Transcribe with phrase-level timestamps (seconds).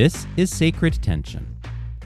[0.00, 1.56] This is Sacred Tension,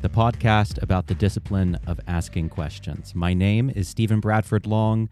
[0.01, 3.15] the podcast about the discipline of asking questions.
[3.15, 5.11] My name is Stephen Bradford Long,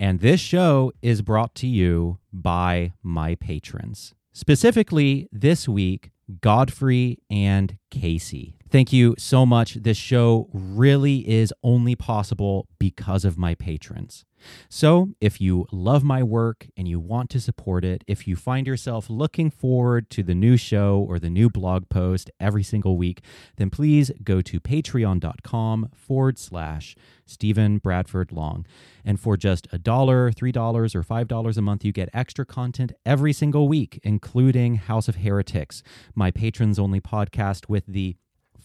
[0.00, 4.14] and this show is brought to you by my patrons.
[4.32, 6.10] Specifically, this week,
[6.40, 8.56] Godfrey and Casey.
[8.70, 9.74] Thank you so much.
[9.74, 14.24] This show really is only possible because of my patrons.
[14.68, 18.66] So, if you love my work and you want to support it, if you find
[18.66, 23.22] yourself looking forward to the new show or the new blog post every single week,
[23.56, 26.96] then please go to patreon.com forward slash
[27.26, 28.66] Stephen Bradford Long.
[29.04, 32.44] And for just a dollar, three dollars, or five dollars a month, you get extra
[32.44, 35.82] content every single week, including House of Heretics,
[36.14, 38.16] my patrons only podcast with the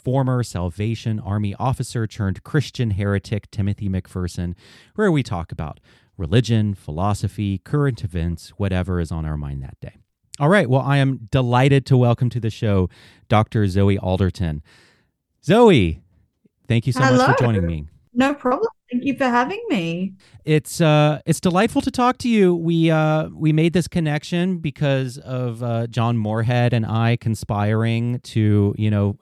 [0.04, 4.56] former Salvation Army officer turned Christian heretic Timothy McPherson,
[4.96, 5.80] where we talk about
[6.18, 9.96] religion, philosophy, current events, whatever is on our mind that day.
[10.40, 12.90] All right, well, I am delighted to welcome to the show
[13.30, 13.68] Dr.
[13.68, 14.62] Zoe Alderton.
[15.44, 16.02] Zoe,
[16.68, 17.28] thank you so Hello.
[17.28, 17.86] much for joining me.
[18.14, 18.70] No problem.
[18.92, 20.14] Thank you for having me.
[20.44, 22.54] It's uh it's delightful to talk to you.
[22.54, 28.76] We uh we made this connection because of uh John Moorhead and I conspiring to,
[28.78, 29.18] you know,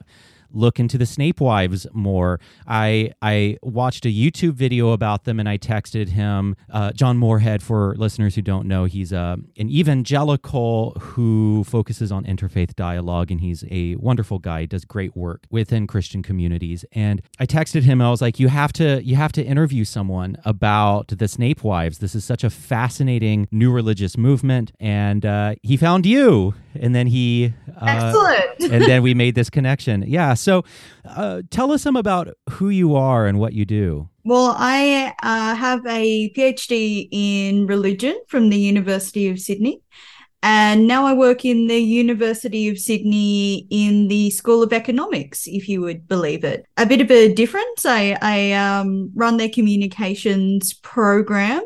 [0.52, 2.40] look into the Snape wives more.
[2.68, 6.56] I I watched a YouTube video about them and I texted him.
[6.70, 12.24] Uh, John Moorhead, for listeners who don't know, he's uh, an evangelical who focuses on
[12.26, 14.62] interfaith dialogue and he's a wonderful guy.
[14.62, 16.86] He does great work within Christian communities.
[16.92, 18.02] And I texted him.
[18.02, 22.00] I was like, you have to you have to interview someone about the Snape wives.
[22.00, 24.72] This is such a fascinating new religious movement.
[24.80, 26.54] And uh, he found you.
[26.76, 28.60] And then he uh, Excellent.
[28.74, 30.04] and then we made this connection.
[30.08, 30.34] Yeah.
[30.34, 30.64] So
[31.06, 34.10] uh, tell us some about who you are and what you do.
[34.24, 39.82] well, I uh, have a PhD in religion from the University of Sydney.
[40.42, 45.68] And now I work in the University of Sydney in the School of Economics, if
[45.68, 46.66] you would believe it.
[46.78, 47.86] A bit of a difference.
[47.86, 51.62] I, I um, run their communications program.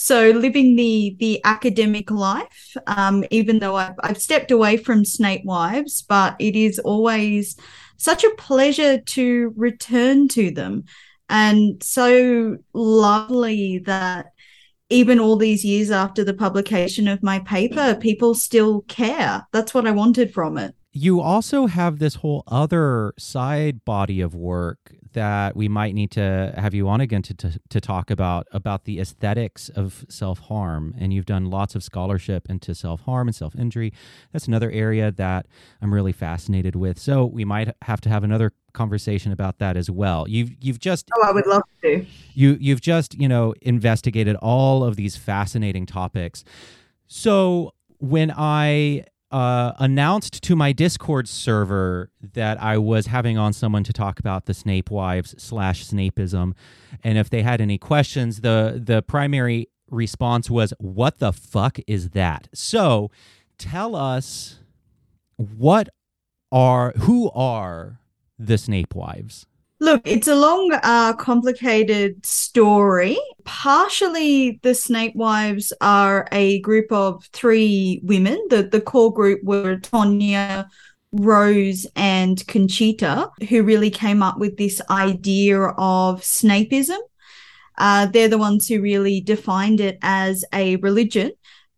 [0.00, 5.44] So living the the academic life, um, even though I've, I've stepped away from Snape
[5.44, 7.56] Wives, but it is always
[7.96, 10.84] such a pleasure to return to them,
[11.28, 14.26] and so lovely that
[14.88, 19.48] even all these years after the publication of my paper, people still care.
[19.52, 20.76] That's what I wanted from it.
[20.92, 26.52] You also have this whole other side body of work that we might need to
[26.56, 30.94] have you on again to, to, to talk about about the aesthetics of self-harm.
[30.98, 33.92] And you've done lots of scholarship into self-harm and self-injury.
[34.32, 35.46] That's another area that
[35.82, 36.98] i'm really fascinated with.
[36.98, 40.28] So we might have to have another conversation about that as well.
[40.28, 42.04] You've you've just Oh, I would love to.
[42.34, 46.44] you you've just you know investigated all of these fascinating topics.
[47.06, 53.84] So when i uh, announced to my discord server that i was having on someone
[53.84, 56.54] to talk about the snape wives slash snapeism
[57.04, 62.10] and if they had any questions the the primary response was what the fuck is
[62.10, 62.48] that?
[62.54, 63.10] So
[63.58, 64.60] tell us
[65.36, 65.88] what
[66.50, 68.00] are who are
[68.38, 69.46] the snape wives
[69.80, 73.16] Look, it's a long, uh, complicated story.
[73.44, 78.44] Partially, the Snape Wives are a group of three women.
[78.50, 80.66] The, the core group were Tonya,
[81.12, 86.98] Rose, and Conchita, who really came up with this idea of Snapeism.
[87.76, 91.30] Uh, they're the ones who really defined it as a religion.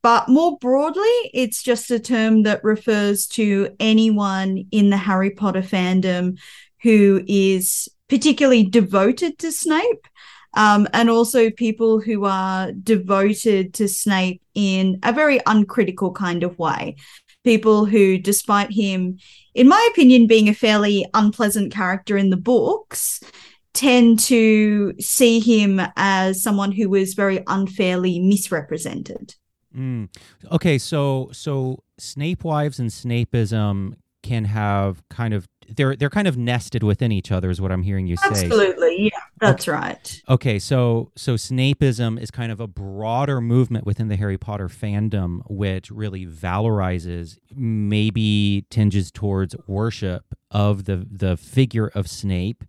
[0.03, 5.61] But more broadly, it's just a term that refers to anyone in the Harry Potter
[5.61, 6.39] fandom
[6.83, 10.07] who is particularly devoted to Snape,
[10.55, 16.59] um, and also people who are devoted to Snape in a very uncritical kind of
[16.59, 16.97] way.
[17.45, 19.19] People who, despite him,
[19.55, 23.21] in my opinion, being a fairly unpleasant character in the books,
[23.73, 29.35] tend to see him as someone who was very unfairly misrepresented.
[29.77, 30.09] Mm.
[30.51, 35.47] Okay, so so Snape wives and Snapeism can have kind of
[35.77, 38.29] they're they're kind of nested within each other is what I'm hearing you say.
[38.29, 40.23] Absolutely, yeah, that's right.
[40.29, 45.41] Okay, so so Snapeism is kind of a broader movement within the Harry Potter fandom,
[45.49, 52.65] which really valorizes, maybe tinges towards worship of the the figure of Snape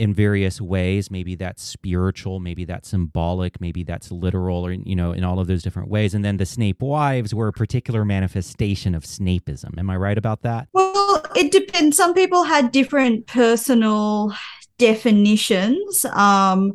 [0.00, 1.10] in various ways.
[1.10, 5.46] Maybe that's spiritual, maybe that's symbolic, maybe that's literal, or you know, in all of
[5.46, 6.14] those different ways.
[6.14, 9.78] And then the Snape wives were a particular manifestation of Snapeism.
[9.78, 10.68] Am I right about that?
[10.72, 10.89] Well,
[11.36, 11.96] it depends.
[11.96, 14.34] Some people had different personal
[14.78, 16.04] definitions.
[16.06, 16.72] Um,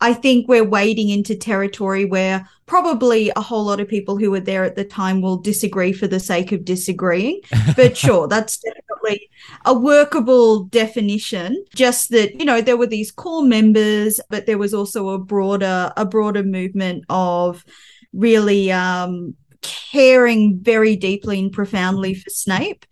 [0.00, 4.40] I think we're wading into territory where probably a whole lot of people who were
[4.40, 7.40] there at the time will disagree for the sake of disagreeing.
[7.76, 9.30] But sure, that's definitely
[9.64, 11.64] a workable definition.
[11.74, 15.92] Just that, you know, there were these core members, but there was also a broader,
[15.96, 17.64] a broader movement of
[18.12, 22.84] really um, caring very deeply and profoundly for Snape.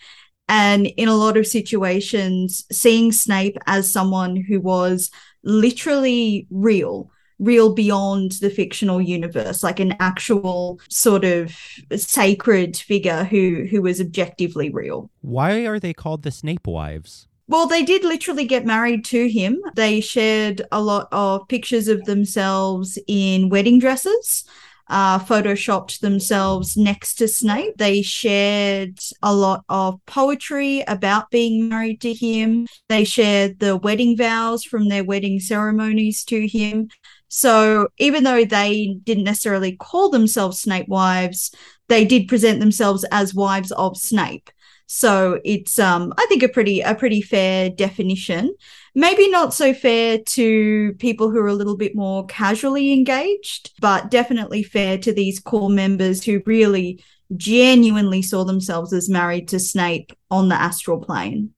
[0.49, 5.11] And in a lot of situations, seeing Snape as someone who was
[5.43, 7.11] literally real
[7.43, 11.53] real beyond the fictional universe like an actual sort of
[11.97, 15.11] sacred figure who who was objectively real.
[15.23, 17.27] Why are they called the snape wives?
[17.49, 19.61] Well, they did literally get married to him.
[19.75, 24.45] They shared a lot of pictures of themselves in wedding dresses
[24.93, 27.79] uh, photoshopped themselves next to Snape.
[27.79, 32.67] They shared a lot of poetry about being married to him.
[32.91, 36.89] They shared the wedding vows from their wedding ceremonies to him.
[37.29, 41.51] So even though they didn't necessarily call themselves Snape wives,
[41.89, 44.51] they did present themselves as wives of Snape.
[44.87, 48.55] So it's um I think a pretty a pretty fair definition.
[48.95, 54.11] Maybe not so fair to people who are a little bit more casually engaged, but
[54.11, 57.03] definitely fair to these core members who really
[57.35, 61.55] genuinely saw themselves as married to Snape on the astral plane.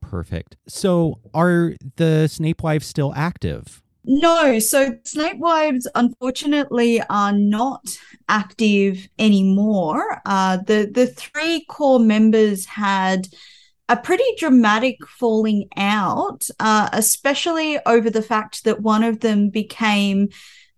[0.00, 0.56] Perfect.
[0.66, 3.82] So are the Snape wives still active?
[4.08, 7.98] No, so Snape Wives unfortunately are not
[8.28, 10.22] active anymore.
[10.24, 13.26] Uh, the the three core members had
[13.88, 20.28] a pretty dramatic falling out, uh, especially over the fact that one of them became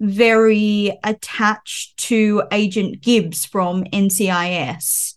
[0.01, 5.15] very attached to Agent Gibbs from NCIS.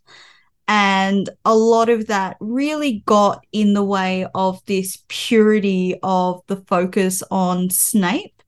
[0.67, 6.55] And a lot of that really got in the way of this purity of the
[6.55, 8.41] focus on Snape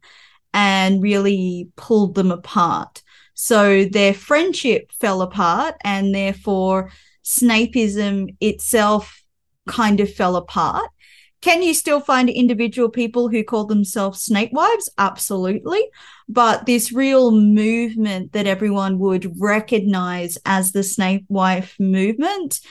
[0.54, 3.04] and really pulled them apart.
[3.34, 6.92] So their friendship fell apart, and therefore,
[7.25, 9.22] Snapeism itself
[9.68, 10.89] kind of fell apart.
[11.42, 14.89] Can you still find individual people who call themselves Snape wives?
[14.98, 15.81] Absolutely.
[16.30, 22.62] But this real movement that everyone would recognize as the Snape wife movement,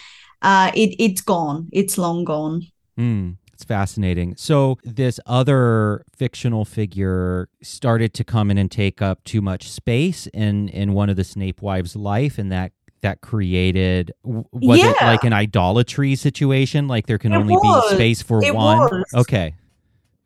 [0.40, 1.68] uh, it, it's gone.
[1.70, 2.62] It's long gone.
[2.98, 4.36] Mm, it's fascinating.
[4.36, 10.26] So, this other fictional figure started to come in and take up too much space
[10.28, 14.90] in, in one of the Snape wives' life, and that that created was yeah.
[14.90, 17.90] it like an idolatry situation like there can it only was.
[17.90, 19.04] be space for it one was.
[19.14, 19.54] okay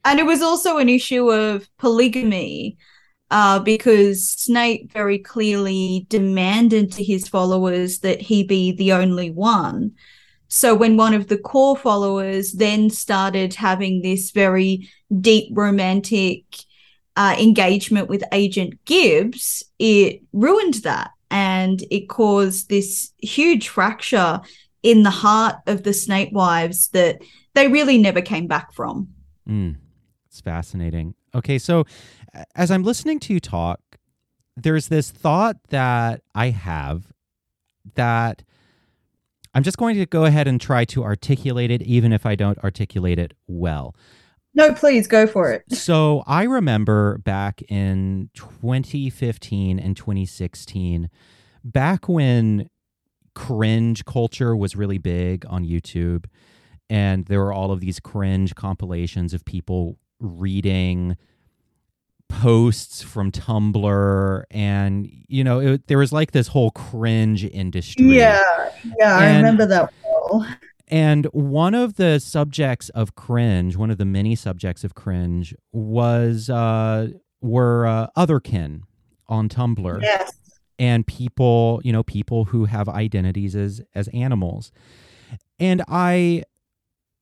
[0.04, 2.76] and it was also an issue of polygamy
[3.30, 9.92] uh, because Snape very clearly demanded to his followers that he be the only one.
[10.48, 14.88] So when one of the core followers then started having this very
[15.20, 16.44] deep romantic
[17.16, 24.40] uh, engagement with Agent Gibbs, it ruined that and it caused this huge fracture
[24.82, 27.20] in the heart of the snape wives that
[27.54, 29.08] they really never came back from.
[29.48, 29.76] Mm,
[30.26, 31.14] it's fascinating.
[31.34, 31.84] Okay, so
[32.54, 33.80] as I'm listening to you talk,
[34.56, 37.12] there's this thought that I have
[37.94, 38.42] that
[39.54, 42.58] I'm just going to go ahead and try to articulate it, even if I don't
[42.58, 43.94] articulate it well.
[44.56, 45.64] No, please go for it.
[45.70, 51.10] So I remember back in 2015 and 2016,
[51.62, 52.70] back when
[53.34, 56.24] cringe culture was really big on YouTube,
[56.88, 61.18] and there were all of these cringe compilations of people reading
[62.30, 68.16] posts from Tumblr, and you know, it, there was like this whole cringe industry.
[68.16, 69.92] Yeah, yeah, and, I remember that.
[70.02, 70.46] Well.
[70.88, 76.48] And one of the subjects of cringe, one of the many subjects of cringe, was
[76.48, 77.08] uh,
[77.40, 78.82] were uh, otherkin
[79.28, 80.02] on Tumblr.
[80.02, 80.32] Yes.
[80.78, 84.70] And people, you know, people who have identities as as animals.
[85.58, 86.44] And I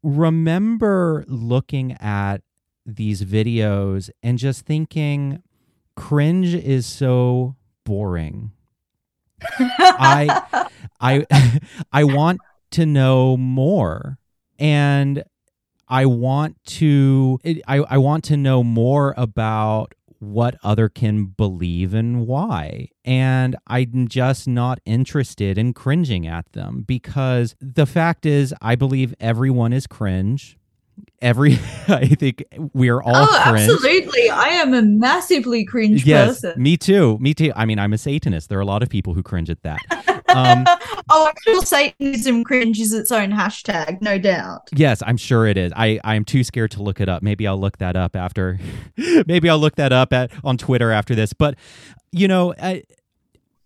[0.03, 2.43] remember looking at
[2.85, 5.43] these videos and just thinking
[5.97, 8.53] cringe is so boring.
[9.59, 10.69] I
[11.01, 11.61] I
[11.93, 12.41] I want
[12.75, 14.19] to know more.
[14.59, 15.25] And
[15.89, 22.89] I want to I, I want to know more about what otherkin believe and why.
[23.05, 29.15] And I'm just not interested in cringing at them because the fact is I believe
[29.21, 30.59] everyone is cringe.
[31.21, 31.55] Every
[31.89, 33.69] i think we're all oh cringe.
[33.69, 34.31] absolutely.
[34.31, 36.63] I am a massively cringe yes, person.
[36.63, 37.19] me too.
[37.21, 37.53] Me too.
[37.55, 38.49] I mean i'm a satanist.
[38.49, 39.81] There are a lot of people who cringe at that
[40.35, 40.65] Um,
[41.11, 44.69] oh, I'm Satanism cringe is its own hashtag, no doubt.
[44.75, 45.73] Yes, I'm sure it is.
[45.77, 47.23] I I'm too scared to look it up.
[47.23, 48.59] Maybe I'll look that up after.
[49.27, 51.33] maybe I'll look that up at on Twitter after this.
[51.33, 51.57] But
[52.13, 52.85] you know, I,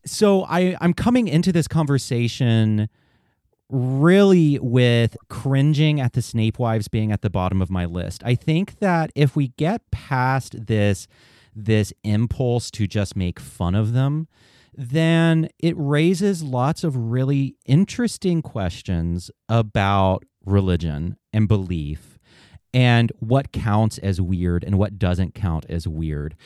[0.05, 2.89] so I I'm coming into this conversation
[3.71, 8.23] really with cringing at the Snape wives being at the bottom of my list.
[8.25, 11.07] I think that if we get past this
[11.55, 14.29] this impulse to just make fun of them,
[14.78, 22.16] then it raises lots of really interesting questions about religion and belief
[22.73, 26.37] and what counts as weird and what doesn't count as weird.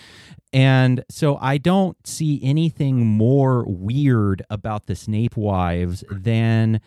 [0.50, 6.80] And so I don't see anything more weird about the Snape wives than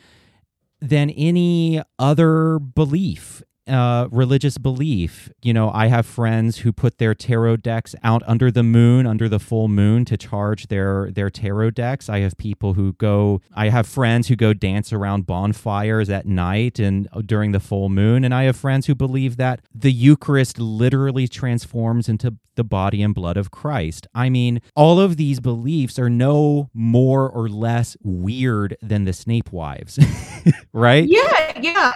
[0.82, 5.30] than any other belief uh, religious belief.
[5.42, 9.28] You know, I have friends who put their tarot decks out under the moon, under
[9.28, 12.10] the full moon, to charge their their tarot decks.
[12.10, 13.42] I have people who go.
[13.56, 17.90] I have friends who go dance around bonfires at night and uh, during the full
[17.90, 23.02] moon, and I have friends who believe that the Eucharist literally transforms into the body
[23.02, 24.08] and blood of Christ.
[24.16, 29.52] I mean, all of these beliefs are no more or less weird than the Snape
[29.52, 30.00] wives,
[30.74, 31.06] right?
[31.08, 31.92] Yeah, yeah.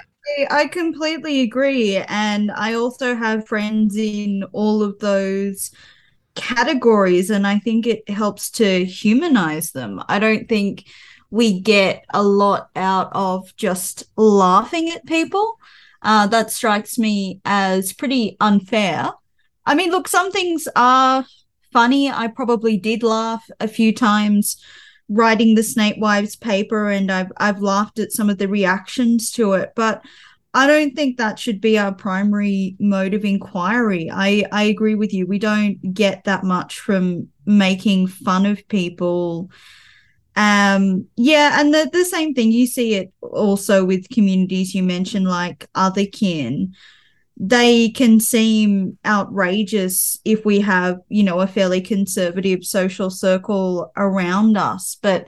[0.49, 1.97] I completely agree.
[1.97, 5.71] And I also have friends in all of those
[6.35, 10.01] categories, and I think it helps to humanize them.
[10.07, 10.85] I don't think
[11.31, 15.57] we get a lot out of just laughing at people.
[16.01, 19.11] Uh, that strikes me as pretty unfair.
[19.65, 21.25] I mean, look, some things are
[21.73, 22.09] funny.
[22.09, 24.57] I probably did laugh a few times
[25.09, 29.53] writing the Snape Wives paper and I've I've laughed at some of the reactions to
[29.53, 30.03] it, but
[30.53, 34.09] I don't think that should be our primary mode of inquiry.
[34.11, 35.27] I I agree with you.
[35.27, 39.51] We don't get that much from making fun of people.
[40.35, 45.27] Um yeah, and the the same thing you see it also with communities you mentioned
[45.27, 46.75] like other kin
[47.39, 54.57] they can seem outrageous if we have, you know, a fairly conservative social circle around
[54.57, 54.97] us.
[55.01, 55.27] But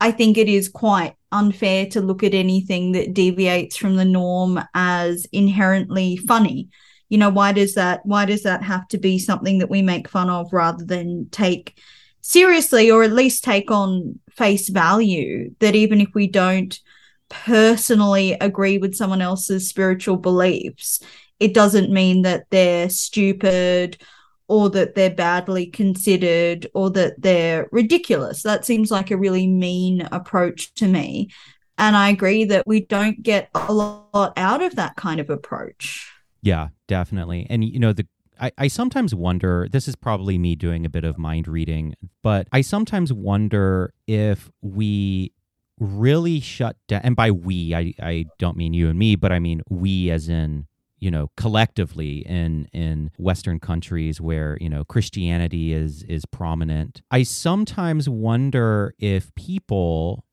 [0.00, 4.60] I think it is quite unfair to look at anything that deviates from the norm
[4.74, 6.70] as inherently funny.
[7.10, 10.08] You know, why does that why does that have to be something that we make
[10.08, 11.78] fun of rather than take
[12.22, 16.80] seriously or at least take on face value that even if we don't
[17.28, 21.00] personally agree with someone else's spiritual beliefs
[21.42, 24.00] it doesn't mean that they're stupid
[24.46, 28.44] or that they're badly considered or that they're ridiculous.
[28.44, 31.30] That seems like a really mean approach to me.
[31.78, 36.08] And I agree that we don't get a lot out of that kind of approach.
[36.42, 37.44] Yeah, definitely.
[37.50, 38.06] And, you know, the
[38.40, 42.46] I, I sometimes wonder this is probably me doing a bit of mind reading, but
[42.52, 45.32] I sometimes wonder if we
[45.80, 49.40] really shut down and by we I, I don't mean you and me, but I
[49.40, 50.66] mean we as in
[51.02, 57.02] you know collectively in in western countries where you know christianity is is prominent.
[57.10, 60.24] I sometimes wonder if people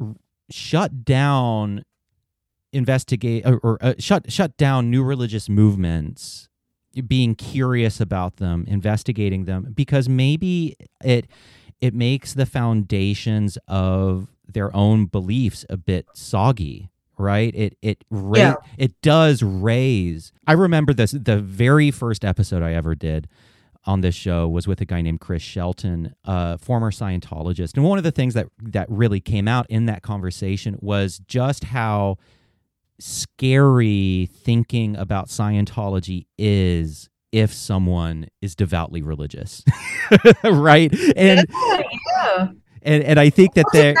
[0.00, 0.16] r-
[0.50, 1.84] shut down
[2.72, 6.48] investigate or, or uh, shut shut down new religious movements
[7.06, 11.28] being curious about them investigating them because maybe it
[11.80, 17.54] it makes the foundations of their own beliefs a bit soggy right?
[17.54, 18.54] It it ra- yeah.
[18.78, 23.28] it does raise i remember this the very first episode i ever did
[23.86, 27.74] on this show was with a guy named chris shelton a former scientologist.
[27.74, 31.64] And one of the things that that really came out in that conversation was just
[31.64, 32.16] how
[32.98, 39.62] scary thinking about scientology is if someone is devoutly religious
[40.44, 40.92] right?
[41.16, 41.82] And yeah,
[42.16, 42.48] yeah
[42.84, 43.94] and and I think that they're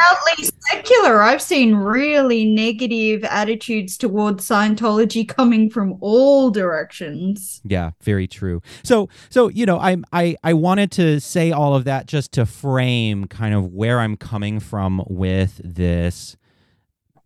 [0.84, 1.22] secular.
[1.22, 7.60] I've seen really negative attitudes towards Scientology coming from all directions.
[7.64, 8.62] Yeah, very true.
[8.82, 12.46] So so you know, I'm I I wanted to say all of that just to
[12.46, 16.36] frame kind of where I'm coming from with this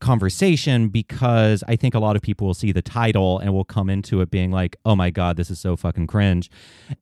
[0.01, 3.91] conversation because I think a lot of people will see the title and will come
[3.91, 6.51] into it being like, "Oh my god, this is so fucking cringe."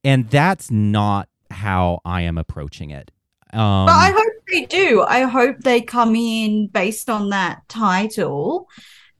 [0.02, 3.10] And that's not how I am approaching it.
[3.52, 5.02] Um, but I hope they do.
[5.02, 8.68] I hope they come in based on that title.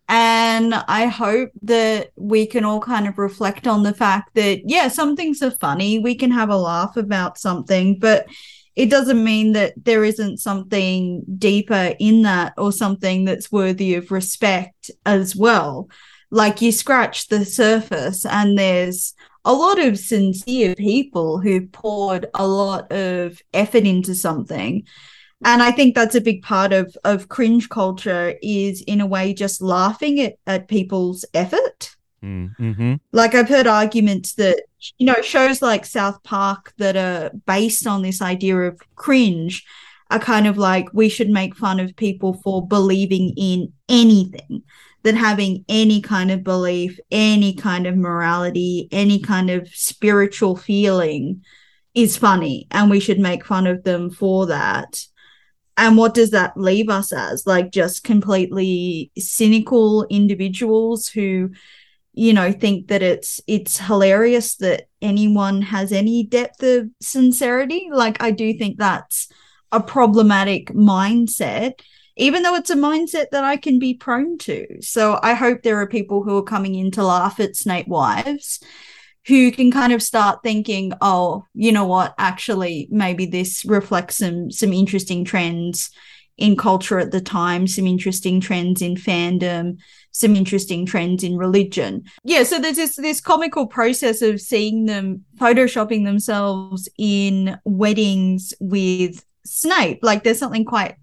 [0.09, 4.87] And I hope that we can all kind of reflect on the fact that, yeah,
[4.89, 5.99] some things are funny.
[5.99, 8.27] We can have a laugh about something, but
[8.77, 14.13] it doesn't mean that there isn't something deeper in that or something that's worthy of
[14.13, 15.89] respect as well.
[16.31, 19.15] Like you scratch the surface and there's
[19.47, 24.85] a lot of sincere people who poured a lot of effort into something.
[25.45, 29.35] And i think that's a big part of of cringe culture is in a way
[29.35, 31.95] just laughing at, at people's effort.
[32.25, 32.95] Mm-hmm.
[33.13, 34.63] like i've heard arguments that
[34.97, 39.65] you know shows like south park that are based on this idea of cringe
[40.11, 44.63] are kind of like we should make fun of people for believing in anything
[45.07, 51.43] that having any kind of belief any kind of morality any kind of spiritual feeling
[51.97, 55.03] is funny and we should make fun of them for that.
[55.79, 57.47] And what does that leave us as?
[57.47, 61.51] Like just completely cynical individuals who
[62.13, 67.89] you know think that it's it's hilarious that anyone has any depth of sincerity.
[67.91, 69.29] Like i do think that's
[69.73, 71.81] a problematic mindset
[72.17, 75.81] even though it's a mindset that i can be prone to so i hope there
[75.81, 78.61] are people who are coming in to laugh at snape wives
[79.27, 84.51] who can kind of start thinking oh you know what actually maybe this reflects some
[84.51, 85.91] some interesting trends
[86.39, 89.77] in culture at the time some interesting trends in fandom
[90.17, 92.03] some interesting trends in religion.
[92.25, 99.23] Yeah, so there's this this comical process of seeing them photoshopping themselves in weddings with
[99.45, 99.99] Snape.
[100.03, 100.97] Like there's something quite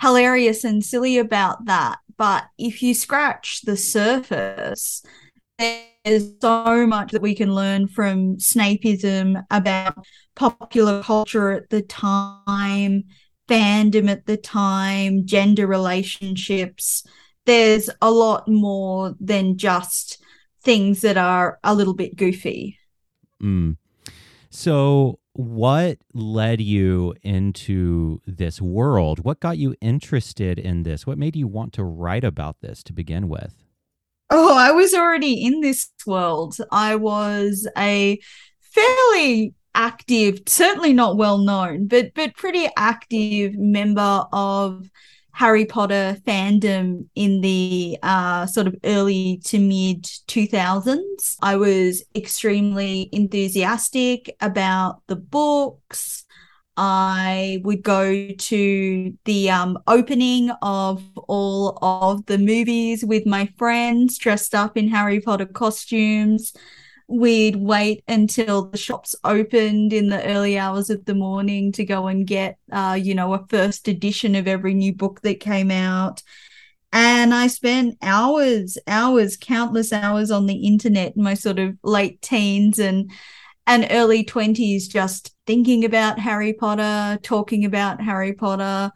[0.00, 1.98] hilarious and silly about that.
[2.16, 5.02] But if you scratch the surface,
[5.58, 9.96] there's so much that we can learn from Snapeism about
[10.34, 13.04] popular culture at the time,
[13.48, 17.04] fandom at the time, gender relationships
[17.46, 20.22] there's a lot more than just
[20.62, 22.78] things that are a little bit goofy.
[23.42, 23.76] Mm.
[24.50, 29.24] So, what led you into this world?
[29.24, 31.06] What got you interested in this?
[31.06, 33.54] What made you want to write about this to begin with?
[34.28, 36.56] Oh, I was already in this world.
[36.70, 38.18] I was a
[38.60, 44.88] fairly active, certainly not well known, but but pretty active member of
[45.40, 51.36] Harry Potter fandom in the uh, sort of early to mid 2000s.
[51.40, 56.26] I was extremely enthusiastic about the books.
[56.76, 64.18] I would go to the um, opening of all of the movies with my friends
[64.18, 66.52] dressed up in Harry Potter costumes
[67.10, 72.06] we'd wait until the shops opened in the early hours of the morning to go
[72.06, 76.22] and get uh, you know a first edition of every new book that came out.
[76.92, 82.20] And i spent hours hours countless hours on the internet in my sort of late
[82.20, 83.10] teens and
[83.66, 88.90] and early 20s just thinking about harry potter talking about harry potter.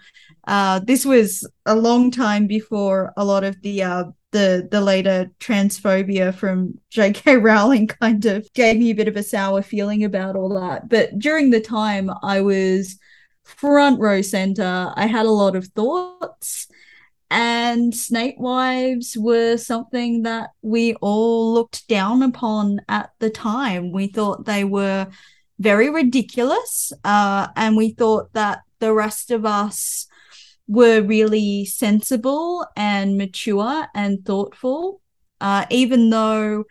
[0.46, 5.30] Uh, this was a long time before a lot of the uh, the the later
[5.38, 7.36] transphobia from J.K.
[7.38, 10.88] Rowling kind of gave me a bit of a sour feeling about all that.
[10.88, 12.98] But during the time, I was
[13.44, 14.92] front row center.
[14.96, 16.66] I had a lot of thoughts,
[17.30, 23.92] and snape wives were something that we all looked down upon at the time.
[23.92, 25.06] We thought they were
[25.60, 30.08] very ridiculous, uh, and we thought that the rest of us
[30.66, 35.00] were really sensible and mature and thoughtful,
[35.40, 36.64] uh, even though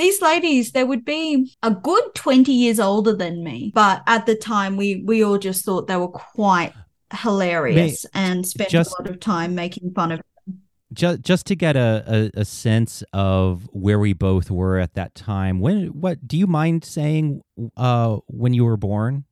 [0.00, 4.34] these ladies they would be a good 20 years older than me but at the
[4.34, 6.72] time we we all just thought they were quite
[7.12, 10.62] hilarious May, and spent just, a lot of time making fun of them.
[10.94, 15.14] just just to get a, a, a sense of where we both were at that
[15.14, 17.42] time when what do you mind saying
[17.76, 19.26] uh when you were born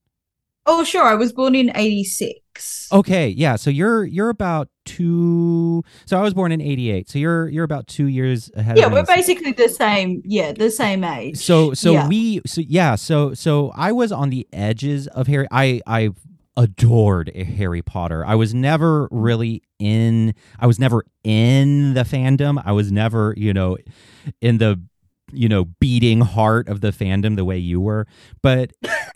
[0.71, 1.05] Oh, sure.
[1.05, 2.41] I was born in 86.
[2.93, 3.57] Okay, yeah.
[3.57, 5.83] So you're you're about two.
[6.07, 7.09] So I was born in 88.
[7.09, 8.79] So you're you're about two years ahead.
[8.79, 10.23] Yeah, we're basically the same.
[10.25, 11.39] Yeah, the same age.
[11.39, 12.09] So so yeah.
[12.09, 12.95] we so yeah.
[12.95, 15.47] So so I was on the edges of Harry.
[15.51, 16.11] I I
[16.57, 18.25] adored Harry Potter.
[18.25, 20.35] I was never really in.
[20.59, 22.63] I was never in the fandom.
[22.65, 23.77] I was never you know
[24.41, 24.81] in the
[25.33, 28.07] you know beating heart of the fandom the way you were
[28.43, 28.73] but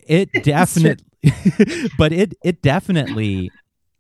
[0.07, 1.05] it definitely
[1.98, 3.50] but it it definitely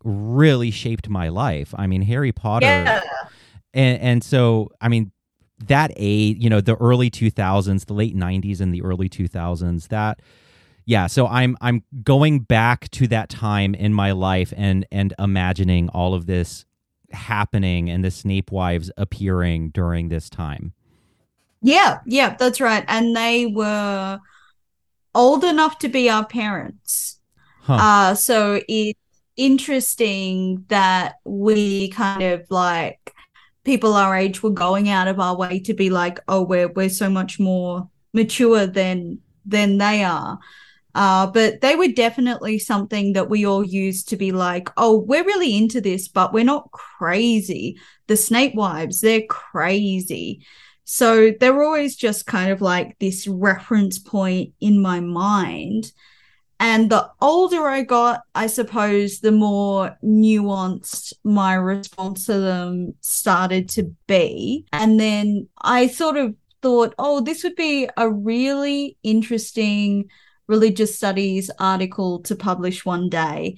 [0.04, 1.74] really shaped my life.
[1.76, 3.00] I mean, Harry Potter, yeah.
[3.72, 5.12] and and so I mean
[5.66, 9.28] that age, you know, the early two thousands, the late nineties, and the early two
[9.28, 9.88] thousands.
[9.88, 10.20] That
[10.84, 15.88] yeah, so I'm I'm going back to that time in my life and and imagining
[15.90, 16.64] all of this
[17.12, 20.72] happening and the Snape wives appearing during this time.
[21.60, 22.84] Yeah, yeah, that's right.
[22.88, 24.18] And they were
[25.14, 27.18] old enough to be our parents.
[27.62, 27.74] Huh.
[27.74, 28.98] Uh, so it's
[29.36, 33.14] interesting that we kind of like
[33.64, 36.88] people our age were going out of our way to be like, oh, we're we're
[36.88, 40.38] so much more mature than than they are.
[40.94, 45.24] Uh, but they were definitely something that we all used to be like, oh, we're
[45.24, 47.78] really into this, but we're not crazy.
[48.08, 50.44] The Snape wives, they're crazy.
[50.84, 55.92] So they were always just kind of like this reference point in my mind.
[56.58, 63.68] And the older I got, I suppose, the more nuanced my response to them started
[63.70, 64.64] to be.
[64.72, 70.08] And then I sort of thought, oh, this would be a really interesting
[70.46, 73.56] religious studies article to publish one day.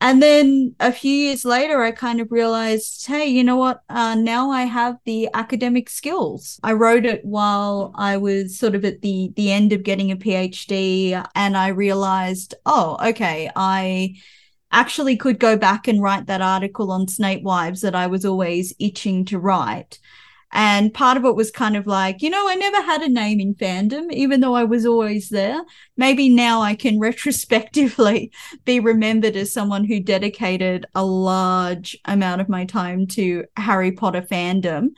[0.00, 3.82] And then a few years later, I kind of realized, hey, you know what?
[3.88, 6.60] Uh, now I have the academic skills.
[6.62, 10.16] I wrote it while I was sort of at the the end of getting a
[10.16, 14.14] PhD, and I realized, oh, okay, I
[14.70, 18.72] actually could go back and write that article on Snape wives that I was always
[18.78, 19.98] itching to write.
[20.50, 23.38] And part of it was kind of like, you know, I never had a name
[23.38, 25.62] in fandom, even though I was always there.
[25.96, 28.32] Maybe now I can retrospectively
[28.64, 34.22] be remembered as someone who dedicated a large amount of my time to Harry Potter
[34.22, 34.90] fandom.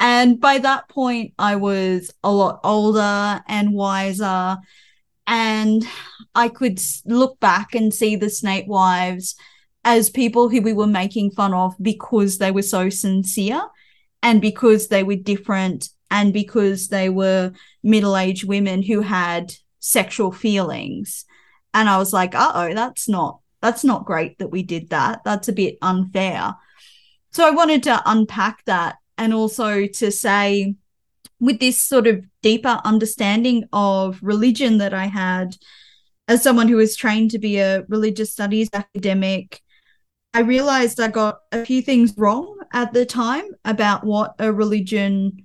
[0.00, 4.56] And by that point, I was a lot older and wiser.
[5.26, 5.86] And
[6.34, 9.36] I could look back and see the Snape wives
[9.84, 13.62] as people who we were making fun of because they were so sincere
[14.22, 17.52] and because they were different and because they were
[17.82, 21.24] middle-aged women who had sexual feelings.
[21.72, 25.20] And i was like uh-oh that's not that's not great that we did that.
[25.24, 26.54] That's a bit unfair.
[27.32, 30.74] So i wanted to unpack that and also to say
[31.38, 35.56] with this sort of deeper understanding of religion that i had
[36.28, 39.62] as someone who was trained to be a religious studies academic
[40.32, 45.42] I realized I got a few things wrong at the time about what a religion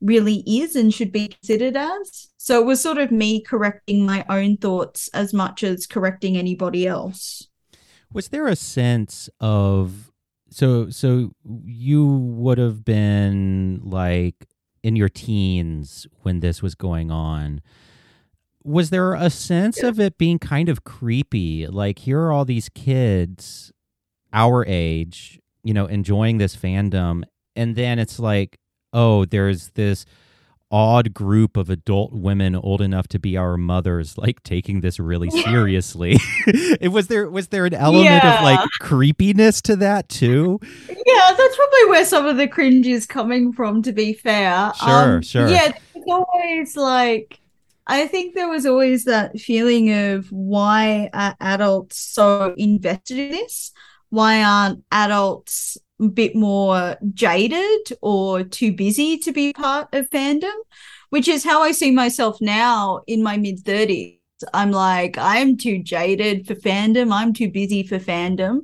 [0.00, 2.28] really is and should be considered as.
[2.36, 6.86] So it was sort of me correcting my own thoughts as much as correcting anybody
[6.86, 7.48] else.
[8.12, 10.10] Was there a sense of
[10.50, 11.32] so so
[11.64, 14.46] you would have been like
[14.82, 17.60] in your teens when this was going on
[18.64, 19.88] was there a sense yeah.
[19.88, 23.72] of it being kind of creepy like here are all these kids
[24.32, 27.24] our age, you know, enjoying this fandom,
[27.56, 28.58] and then it's like,
[28.92, 30.04] oh, there's this
[30.70, 35.30] odd group of adult women old enough to be our mothers like taking this really
[35.44, 36.18] seriously.
[36.80, 38.38] It was there was there an element yeah.
[38.38, 40.58] of like creepiness to that too?
[40.88, 44.72] Yeah that's probably where some of the cringe is coming from to be fair.
[44.74, 45.48] Sure um, sure.
[45.48, 47.40] yeah it's always like
[47.86, 53.72] I think there was always that feeling of why are adults so invested in this?
[54.10, 60.54] Why aren't adults a bit more jaded or too busy to be part of fandom?
[61.10, 64.18] Which is how I see myself now in my mid 30s.
[64.54, 67.12] I'm like, I'm too jaded for fandom.
[67.12, 68.60] I'm too busy for fandom.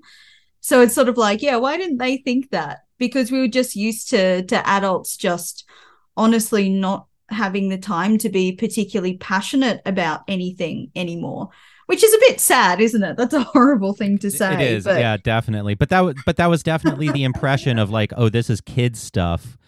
[0.60, 2.80] So it's sort of like, yeah, why didn't they think that?
[2.98, 5.64] Because we were just used to to adults just
[6.16, 11.50] honestly not having the time to be particularly passionate about anything anymore
[11.86, 13.16] which is a bit sad, isn't it?
[13.16, 14.54] That's a horrible thing to say.
[14.54, 15.00] It is, but...
[15.00, 15.74] yeah, definitely.
[15.74, 19.00] But that, was, but that was definitely the impression of like, oh, this is kids
[19.00, 19.58] stuff.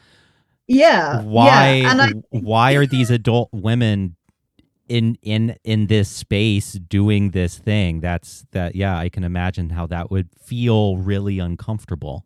[0.67, 1.23] Yeah.
[1.23, 1.75] Why?
[1.77, 1.95] Yeah.
[2.01, 2.13] I...
[2.31, 4.17] why are these adult women
[4.89, 8.01] in in in this space doing this thing?
[8.01, 8.75] That's that.
[8.75, 12.25] Yeah, I can imagine how that would feel really uncomfortable.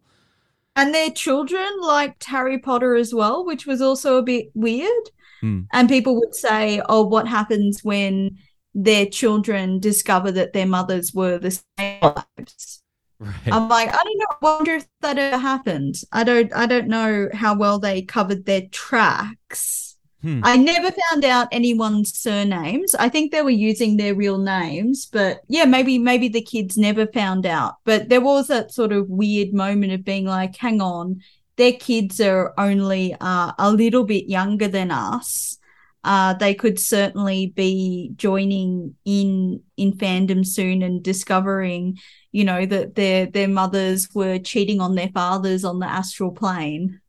[0.76, 5.10] And their children liked Harry Potter as well, which was also a bit weird.
[5.40, 5.62] Hmm.
[5.72, 8.38] And people would say, "Oh, what happens when?"
[8.74, 12.82] Their children discover that their mothers were the Snape wives.
[13.18, 13.32] Right.
[13.52, 14.26] I'm like, I don't know.
[14.30, 15.96] I wonder if that ever happened.
[16.10, 16.52] I don't.
[16.54, 19.96] I don't know how well they covered their tracks.
[20.22, 20.40] Hmm.
[20.42, 22.94] I never found out anyone's surnames.
[22.94, 27.06] I think they were using their real names, but yeah, maybe maybe the kids never
[27.06, 27.76] found out.
[27.84, 31.20] But there was that sort of weird moment of being like, hang on,
[31.56, 35.58] their kids are only uh, a little bit younger than us
[36.04, 41.98] uh, they could certainly be joining in in fandom soon and discovering,
[42.32, 47.00] you know, that their their mothers were cheating on their fathers on the astral plane.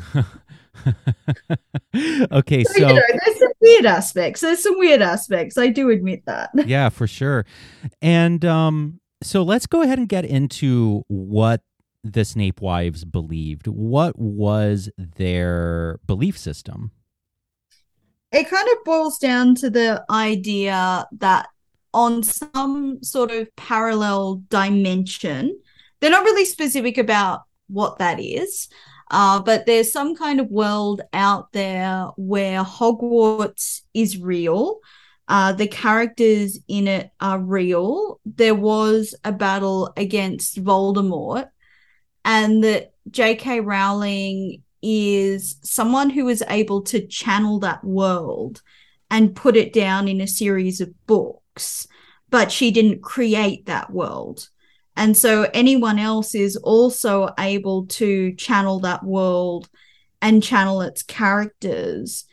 [2.32, 4.40] okay, so, so you know, there's some weird aspects.
[4.40, 5.58] There's some weird aspects.
[5.58, 6.50] I do admit that.
[6.66, 7.44] yeah, for sure.
[8.00, 11.60] And um, so let's go ahead and get into what
[12.02, 13.66] the Snape wives believed.
[13.66, 16.92] What was their belief system?
[18.32, 21.48] It kind of boils down to the idea that
[21.94, 25.58] on some sort of parallel dimension,
[26.00, 28.68] they're not really specific about what that is,
[29.10, 34.80] uh, but there's some kind of world out there where Hogwarts is real.
[35.26, 38.20] Uh, the characters in it are real.
[38.24, 41.48] There was a battle against Voldemort,
[42.24, 43.60] and that J.K.
[43.60, 48.62] Rowling is someone who was able to channel that world
[49.10, 51.86] and put it down in a series of books,
[52.30, 54.48] but she didn't create that world.
[54.96, 59.68] And so anyone else is also able to channel that world
[60.20, 62.24] and channel its characters.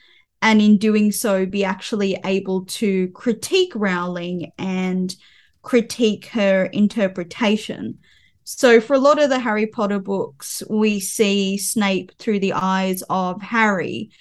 [0.42, 5.16] And in doing so, be actually able to critique Rowling and
[5.62, 8.00] critique her interpretation.
[8.48, 13.04] So, for a lot of the Harry Potter books, we see Snape through the eyes
[13.10, 14.12] of Harry.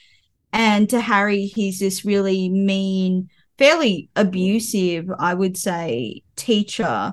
[0.50, 7.12] And to Harry, he's this really mean, fairly abusive, I would say, teacher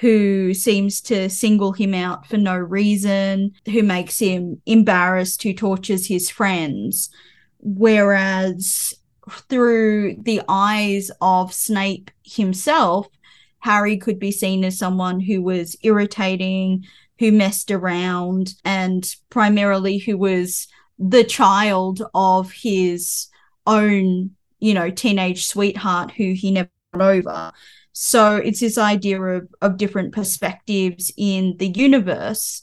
[0.00, 6.08] who seems to single him out for no reason, who makes him embarrassed, who tortures
[6.08, 7.08] his friends.
[7.60, 8.94] Whereas
[9.48, 13.08] through the eyes of Snape himself,
[13.60, 16.84] Harry could be seen as someone who was irritating,
[17.18, 20.68] who messed around, and primarily who was
[20.98, 23.28] the child of his
[23.66, 27.52] own, you know, teenage sweetheart who he never got over.
[27.92, 32.62] So it's this idea of, of different perspectives in the universe.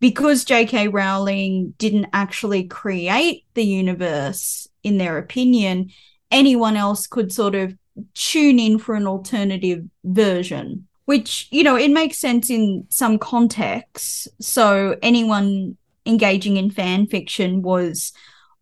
[0.00, 0.88] Because J.K.
[0.88, 5.90] Rowling didn't actually create the universe, in their opinion,
[6.30, 7.76] anyone else could sort of
[8.14, 14.28] tune in for an alternative version, which, you know, it makes sense in some contexts.
[14.40, 18.12] So anyone engaging in fan fiction was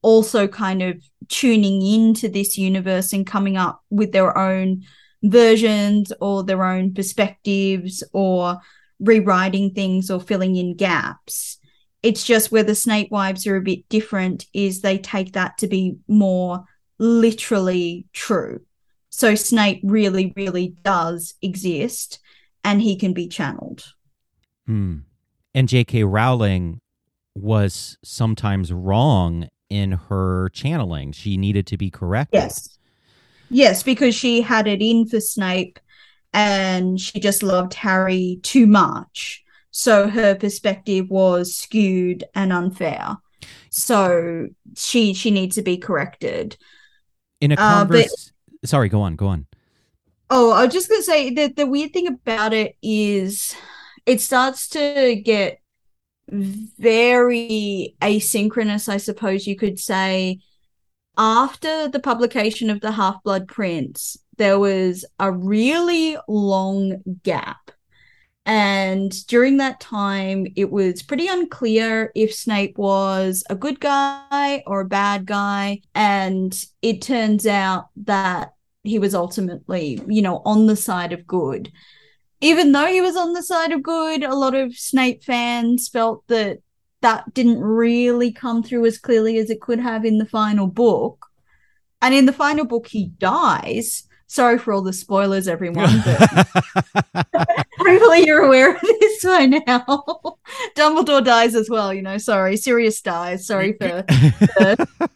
[0.02, 4.82] also kind of tuning into this universe and coming up with their own
[5.22, 8.58] versions or their own perspectives or
[9.00, 11.58] rewriting things or filling in gaps.
[12.02, 15.66] It's just where the Snape wives are a bit different is they take that to
[15.66, 16.64] be more
[16.98, 18.60] literally true.
[19.16, 22.18] So Snape really, really does exist
[22.62, 23.94] and he can be channeled.
[24.66, 24.98] Hmm.
[25.54, 26.04] And J.K.
[26.04, 26.82] Rowling
[27.34, 31.12] was sometimes wrong in her channeling.
[31.12, 32.42] She needed to be corrected.
[32.42, 32.76] Yes.
[33.48, 35.78] Yes, because she had it in for Snape
[36.34, 39.42] and she just loved Harry too much.
[39.70, 43.16] So her perspective was skewed and unfair.
[43.70, 46.58] So she she needs to be corrected.
[47.40, 48.32] In a converse, uh, but,
[48.66, 49.46] sorry, go on, go on.
[50.28, 53.54] Oh, I was just gonna say that the weird thing about it is
[54.06, 55.60] it starts to get
[56.28, 60.40] very asynchronous, I suppose you could say.
[61.18, 67.70] After the publication of the Half Blood Prince, there was a really long gap.
[68.44, 74.82] And during that time, it was pretty unclear if Snape was a good guy or
[74.82, 75.80] a bad guy.
[75.94, 78.52] And it turns out that
[78.86, 81.72] he was ultimately, you know, on the side of good
[82.40, 86.26] even though he was on the side of good, a lot of Snape fans felt
[86.28, 86.58] that
[87.02, 91.26] that didn't really come through as clearly as it could have in the final book.
[92.02, 94.04] And in the final book, he dies.
[94.26, 96.48] Sorry for all the spoilers, everyone, but
[97.78, 100.38] hopefully you're aware of this by now.
[100.76, 102.18] Dumbledore dies as well, you know.
[102.18, 103.46] Sorry, Sirius dies.
[103.46, 104.04] Sorry for,
[104.58, 105.08] for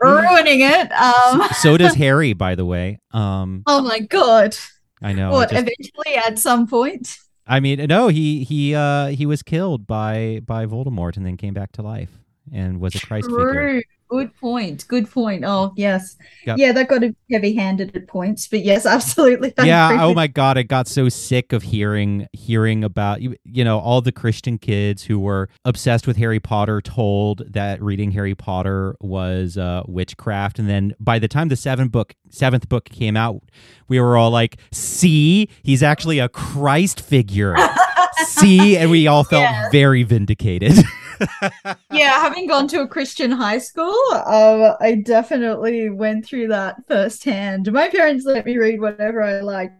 [0.00, 0.92] ruining it.
[0.92, 2.98] Um, so does Harry, by the way.
[3.12, 4.56] Um, oh my god.
[5.02, 5.30] I know.
[5.30, 7.18] What just, eventually at some point?
[7.46, 11.54] I mean, no, he he uh he was killed by by Voldemort and then came
[11.54, 12.10] back to life
[12.52, 13.46] and was a Christ True.
[13.46, 13.82] figure.
[14.08, 14.86] Good point.
[14.86, 15.44] Good point.
[15.44, 16.16] Oh, yes.
[16.46, 16.58] Yep.
[16.58, 19.52] Yeah, that got heavy handed at points, but yes, absolutely.
[19.64, 19.98] yeah.
[20.00, 20.56] Oh my God.
[20.58, 25.02] I got so sick of hearing, hearing about, you, you know, all the Christian kids
[25.02, 30.58] who were obsessed with Harry Potter told that reading Harry Potter was uh, witchcraft.
[30.58, 33.42] And then by the time the seventh book, seventh book came out,
[33.88, 37.56] we were all like, see, he's actually a Christ figure.
[38.24, 38.76] see.
[38.76, 39.70] And we all felt yeah.
[39.70, 40.74] very vindicated.
[41.90, 47.70] yeah, having gone to a Christian high school, um, I definitely went through that firsthand.
[47.72, 49.74] My parents let me read whatever I liked,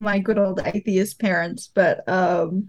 [0.00, 2.68] my good old atheist parents, but um,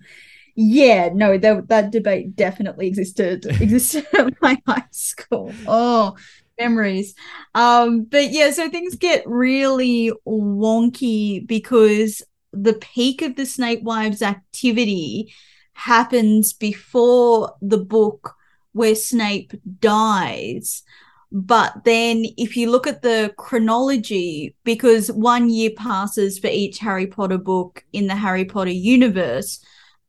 [0.56, 5.52] yeah, no, that that debate definitely existed existed at my high school.
[5.68, 6.16] Oh,
[6.60, 7.16] memories.
[7.56, 12.22] Um, but yeah, so things get really wonky because
[12.54, 15.34] the peak of the Snape Wives activity
[15.74, 18.36] happens before the book
[18.72, 20.84] where Snape dies.
[21.32, 27.08] But then, if you look at the chronology, because one year passes for each Harry
[27.08, 29.60] Potter book in the Harry Potter universe,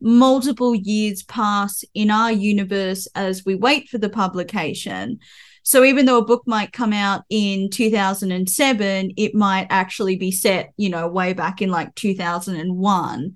[0.02, 5.18] multiple years pass in our universe as we wait for the publication.
[5.64, 10.74] So even though a book might come out in 2007, it might actually be set,
[10.76, 13.34] you know, way back in like 2001.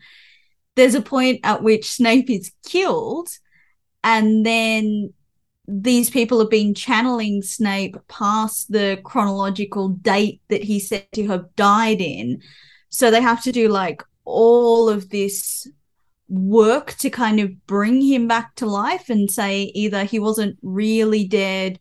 [0.76, 3.30] There's a point at which Snape is killed,
[4.04, 5.14] and then
[5.66, 11.56] these people have been channeling Snape past the chronological date that he said to have
[11.56, 12.42] died in.
[12.90, 15.66] So they have to do like all of this
[16.28, 21.26] work to kind of bring him back to life and say either he wasn't really
[21.26, 21.78] dead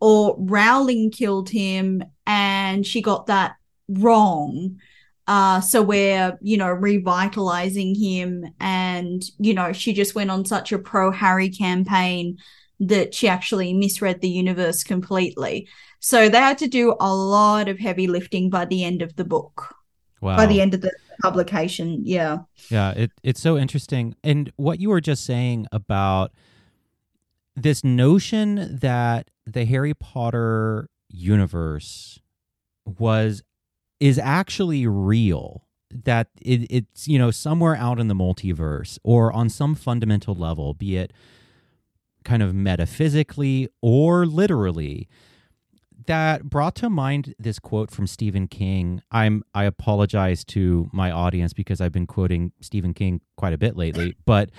[0.00, 3.56] or Rowling killed him and she got that
[3.88, 4.78] wrong.
[5.26, 8.46] Uh, so we're, you know, revitalizing him.
[8.58, 12.38] And, you know, she just went on such a pro Harry campaign
[12.80, 15.68] that she actually misread the universe completely.
[16.00, 19.24] So they had to do a lot of heavy lifting by the end of the
[19.24, 19.74] book.
[20.20, 20.36] Wow.
[20.36, 22.02] By the end of the publication.
[22.04, 22.38] Yeah.
[22.70, 22.92] Yeah.
[22.92, 24.16] It, it's so interesting.
[24.24, 26.32] And what you were just saying about
[27.62, 32.20] this notion that the Harry Potter universe
[32.84, 33.42] was
[33.98, 39.48] is actually real that it, it's you know somewhere out in the multiverse or on
[39.48, 41.12] some fundamental level be it
[42.24, 45.08] kind of metaphysically or literally
[46.06, 49.02] that brought to mind this quote from Stephen King.
[49.10, 53.76] I'm I apologize to my audience because I've been quoting Stephen King quite a bit
[53.76, 54.50] lately, but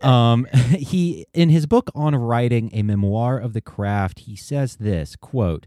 [0.00, 5.16] um, he in his book on writing a memoir of the craft, he says this
[5.16, 5.66] quote: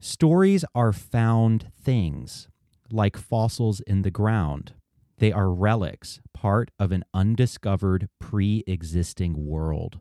[0.00, 2.48] "Stories are found things,
[2.90, 4.72] like fossils in the ground.
[5.18, 10.00] They are relics, part of an undiscovered pre-existing world."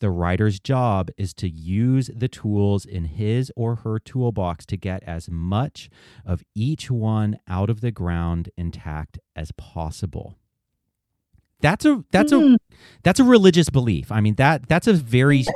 [0.00, 5.02] The writer's job is to use the tools in his or her toolbox to get
[5.02, 5.90] as much
[6.24, 10.36] of each one out of the ground intact as possible
[11.60, 12.38] that's a that's mm.
[12.38, 12.54] a hmm.
[13.02, 15.52] that's a religious belief i mean that that's a very yeah.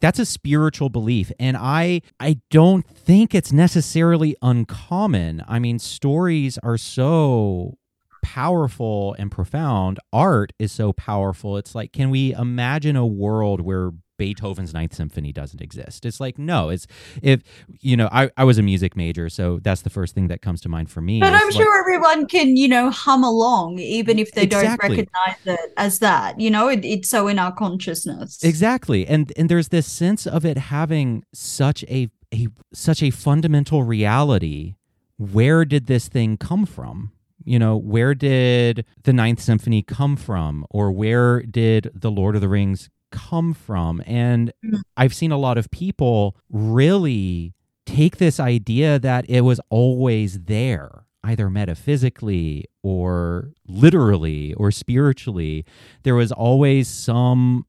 [0.00, 6.58] that's a spiritual belief and i i don't think it's necessarily uncommon i mean stories
[6.58, 7.76] are so
[8.22, 13.90] powerful and profound art is so powerful it's like can we imagine a world where
[14.20, 16.04] Beethoven's Ninth Symphony doesn't exist.
[16.04, 16.86] It's like no, it's
[17.22, 17.40] if
[17.80, 20.60] you know I, I was a music major, so that's the first thing that comes
[20.60, 21.20] to mind for me.
[21.20, 24.88] But I'm like, sure everyone can you know hum along even if they exactly.
[24.88, 26.38] don't recognize it as that.
[26.38, 28.44] You know, it, it's so in our consciousness.
[28.44, 33.84] Exactly, and and there's this sense of it having such a a such a fundamental
[33.84, 34.74] reality.
[35.16, 37.12] Where did this thing come from?
[37.42, 40.66] you know, where did the Ninth Symphony come from?
[40.70, 44.02] Or where did the Lord of the Rings come from?
[44.06, 44.80] And mm-hmm.
[44.96, 47.54] I've seen a lot of people really
[47.86, 55.64] take this idea that it was always there, either metaphysically or literally or spiritually.
[56.02, 57.66] There was always some,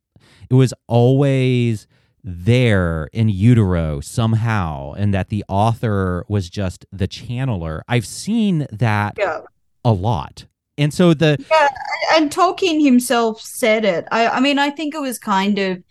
[0.50, 1.88] it was always
[2.24, 9.16] there in utero somehow and that the author was just the channeler i've seen that
[9.18, 9.42] yeah.
[9.84, 10.46] a lot
[10.78, 11.68] and so the yeah,
[12.16, 14.08] and Tolkien himself said it.
[14.12, 15.84] I, I mean, I think it was kind of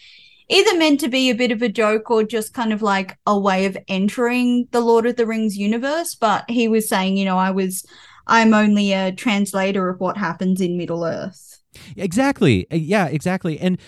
[0.49, 3.39] either meant to be a bit of a joke or just kind of like a
[3.39, 6.15] way of entering the Lord of the Rings universe.
[6.15, 7.87] But he was saying, you know, I was,
[8.27, 11.63] I'm only a translator of what happens in Middle Earth.
[11.97, 12.67] Exactly.
[12.71, 13.61] Uh, yeah, exactly.
[13.61, 13.79] And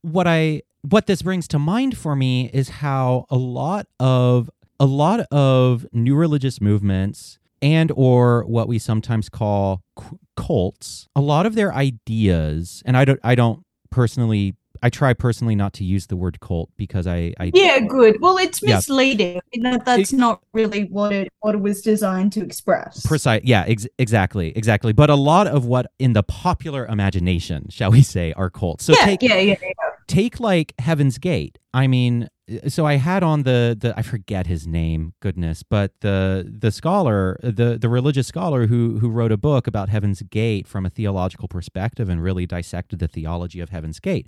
[0.00, 4.86] what I, what this brings to mind for me is how a lot of, a
[4.86, 9.82] lot of new religious movements and or what we sometimes call
[10.36, 11.08] cults.
[11.14, 15.74] A lot of their ideas and i don't i don't personally I try personally not
[15.74, 18.16] to use the word cult because I, I yeah good.
[18.20, 19.40] Well it's misleading.
[19.52, 19.76] Yeah.
[19.84, 23.04] that's it, not really what it what it was designed to express.
[23.04, 24.92] Precise yeah ex- exactly exactly.
[24.92, 28.84] But a lot of what in the popular imagination shall we say are cults.
[28.84, 29.72] So yeah, take yeah, yeah, yeah.
[30.06, 31.58] take like Heaven's Gate.
[31.74, 32.28] I mean
[32.68, 37.38] so I had on the the I forget his name, goodness, but the the scholar,
[37.42, 41.48] the the religious scholar who who wrote a book about Heaven's Gate from a theological
[41.48, 44.26] perspective and really dissected the theology of Heaven's Gate.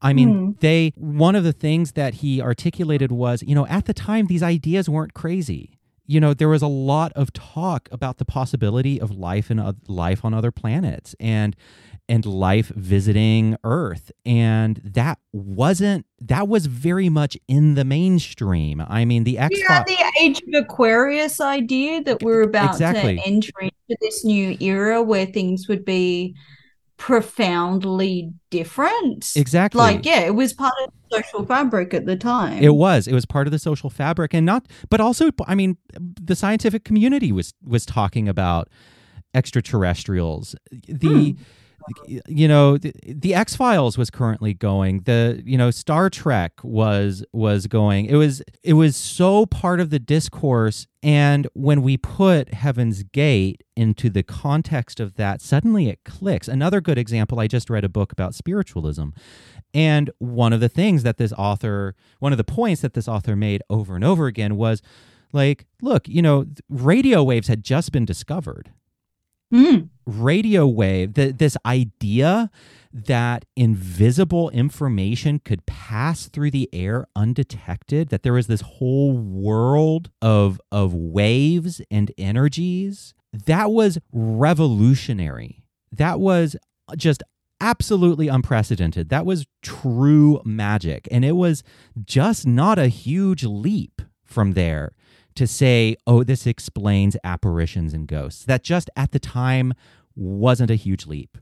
[0.00, 0.60] I mean, mm.
[0.60, 4.42] they one of the things that he articulated was, you know, at the time these
[4.42, 5.79] ideas weren't crazy
[6.10, 9.72] you know there was a lot of talk about the possibility of life and uh,
[9.86, 11.54] life on other planets and
[12.08, 14.10] and life visiting Earth.
[14.26, 18.84] And that wasn't, that was very much in the mainstream.
[18.88, 23.18] I mean, the X Yeah, the Age of Aquarius idea that we're about exactly.
[23.18, 26.34] to enter into this new era where things would be
[27.00, 29.32] profoundly different.
[29.34, 29.78] Exactly.
[29.78, 32.62] Like, yeah, it was part of the social fabric at the time.
[32.62, 33.08] It was.
[33.08, 36.84] It was part of the social fabric and not but also I mean, the scientific
[36.84, 38.68] community was was talking about
[39.34, 40.54] extraterrestrials.
[40.70, 41.38] The mm
[42.06, 45.00] you know the, the X Files was currently going.
[45.00, 48.06] The you know Star Trek was was going.
[48.06, 50.86] It was it was so part of the discourse.
[51.02, 56.46] And when we put Heaven's Gate into the context of that, suddenly it clicks.
[56.46, 57.40] Another good example.
[57.40, 59.08] I just read a book about spiritualism,
[59.72, 63.36] and one of the things that this author, one of the points that this author
[63.36, 64.82] made over and over again was
[65.32, 68.72] like, look, you know, radio waves had just been discovered.
[69.52, 69.88] Mm.
[70.06, 72.50] Radio wave, the, this idea
[72.92, 80.10] that invisible information could pass through the air undetected, that there was this whole world
[80.20, 85.62] of, of waves and energies, that was revolutionary.
[85.92, 86.56] That was
[86.96, 87.22] just
[87.60, 89.08] absolutely unprecedented.
[89.10, 91.06] That was true magic.
[91.10, 91.62] And it was
[92.04, 94.92] just not a huge leap from there
[95.34, 98.44] to say, oh, this explains apparitions and ghosts.
[98.44, 99.74] That just at the time
[100.16, 101.38] wasn't a huge leap.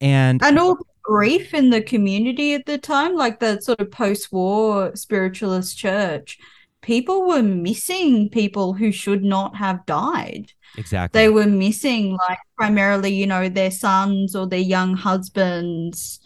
[0.00, 4.94] And and all grief in the community at the time, like the sort of post-war
[4.94, 6.38] spiritualist church,
[6.82, 10.52] people were missing people who should not have died.
[10.76, 11.18] Exactly.
[11.18, 16.20] They were missing like primarily, you know, their sons or their young husbands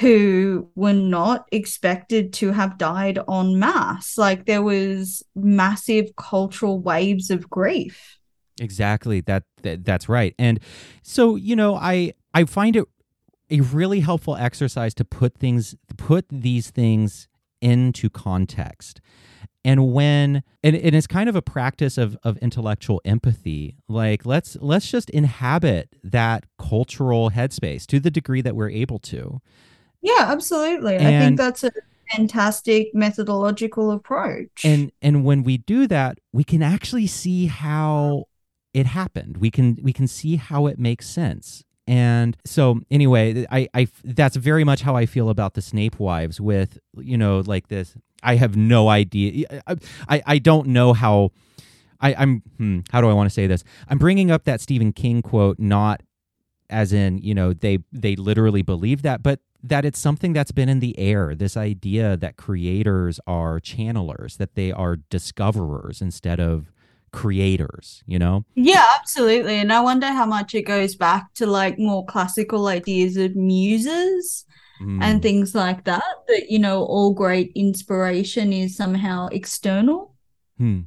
[0.00, 4.18] who were not expected to have died en masse.
[4.18, 8.18] Like there was massive cultural waves of grief.
[8.60, 9.20] Exactly.
[9.20, 10.34] That, that that's right.
[10.38, 10.60] And
[11.02, 12.84] so, you know, I I find it
[13.50, 17.28] a really helpful exercise to put things put these things
[17.60, 19.00] into context.
[19.64, 23.76] And when and, and it's kind of a practice of of intellectual empathy.
[23.88, 29.40] Like let's let's just inhabit that cultural headspace to the degree that we're able to
[30.04, 30.96] yeah, absolutely.
[30.96, 31.72] And, I think that's a
[32.14, 34.62] fantastic methodological approach.
[34.62, 38.26] And and when we do that, we can actually see how
[38.74, 39.38] it happened.
[39.38, 41.64] We can we can see how it makes sense.
[41.86, 46.38] And so anyway, I I that's very much how I feel about the Snape wives
[46.38, 49.62] with, you know, like this I have no idea.
[49.66, 49.76] I
[50.06, 51.30] I, I don't know how
[51.98, 53.64] I, I'm hmm, how do I want to say this?
[53.88, 56.02] I'm bringing up that Stephen King quote not
[56.70, 60.68] as in, you know, they they literally believe that, but that it's something that's been
[60.68, 66.70] in the air this idea that creators are channelers that they are discoverers instead of
[67.12, 71.78] creators you know yeah absolutely and i wonder how much it goes back to like
[71.78, 74.44] more classical ideas of muses
[74.80, 75.02] mm.
[75.02, 80.14] and things like that that you know all great inspiration is somehow external
[80.58, 80.80] hmm.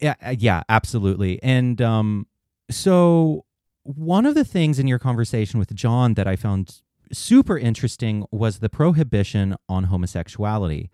[0.00, 2.26] yeah uh, yeah absolutely and um
[2.70, 3.44] so
[3.84, 8.58] one of the things in your conversation with john that i found super interesting was
[8.58, 10.90] the prohibition on homosexuality.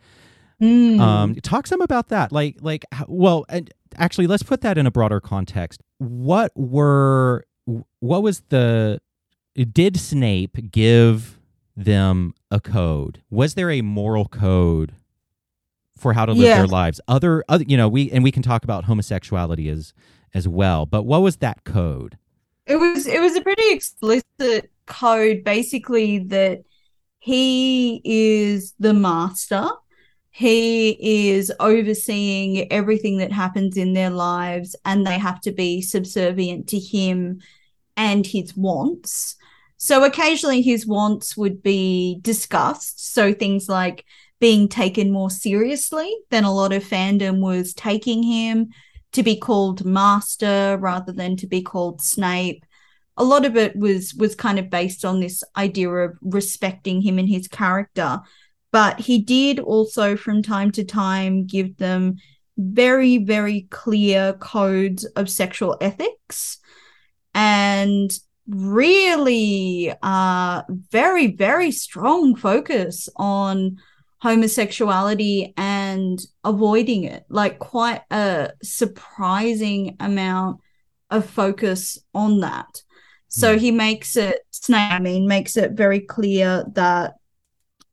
[0.61, 1.01] Mm.
[1.01, 2.33] Um, talk some about that.
[2.33, 5.83] Like, like, well, and actually, let's put that in a broader context.
[5.99, 7.45] What were,
[8.01, 9.01] what was the,
[9.55, 11.39] did Snape give
[11.77, 13.23] them a code?
[13.31, 14.93] Was there a moral code
[15.97, 17.01] for how to live their lives?
[17.07, 19.93] Other, other, you know, we and we can talk about homosexuality as
[20.35, 20.87] as well.
[20.87, 22.19] But what was that code?
[22.69, 26.61] It was it was a pretty explicit code basically that
[27.19, 29.69] he is the master.
[30.31, 36.69] He is overseeing everything that happens in their lives, and they have to be subservient
[36.69, 37.41] to him
[37.97, 39.37] and his wants.
[39.79, 43.13] So occasionally his wants would be discussed.
[43.13, 44.05] So things like
[44.41, 48.69] being taken more seriously than a lot of fandom was taking him,
[49.19, 52.65] to be called master rather than to be called Snape.
[53.17, 57.19] A lot of it was was kind of based on this idea of respecting him
[57.19, 58.21] and his character
[58.71, 62.17] but he did also from time to time give them
[62.57, 66.59] very very clear codes of sexual ethics
[67.35, 68.11] and
[68.49, 73.77] really uh very very strong focus on
[74.21, 80.61] homosexuality and avoiding it like quite a surprising amount
[81.11, 82.83] of focus on that
[83.29, 83.59] so hmm.
[83.61, 84.41] he makes it,
[84.71, 87.15] I mean, makes it very clear that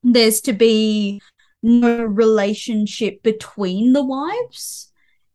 [0.02, 1.22] there's to be
[1.62, 4.92] no relationship between the wives,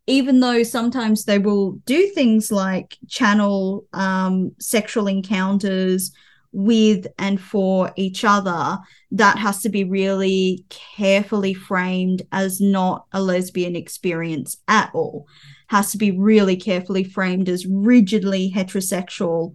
[0.06, 6.12] even though sometimes they will do things like channel um, sexual encounters
[6.52, 8.78] with and for each other.
[9.12, 15.26] That has to be really carefully framed as not a lesbian experience at all.
[15.68, 19.54] Has to be really carefully framed as rigidly heterosexual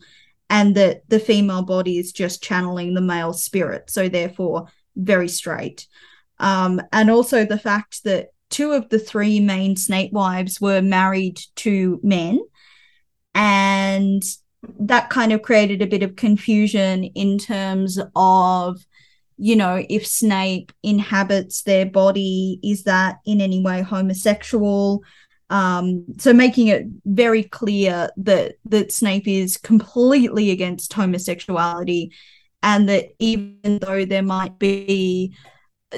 [0.49, 5.87] and that the female body is just channeling the male spirit so therefore very straight
[6.39, 11.39] um, and also the fact that two of the three main Snape wives were married
[11.55, 12.39] to men
[13.33, 14.23] and
[14.79, 18.85] that kind of created a bit of confusion in terms of
[19.37, 25.03] you know if snape inhabits their body is that in any way homosexual?
[25.49, 32.11] Um so making it very clear that that snape is completely against homosexuality
[32.63, 35.35] and that even though there might be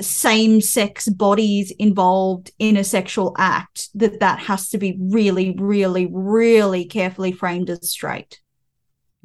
[0.01, 6.07] same sex bodies involved in a sexual act that that has to be really really
[6.11, 8.41] really carefully framed as straight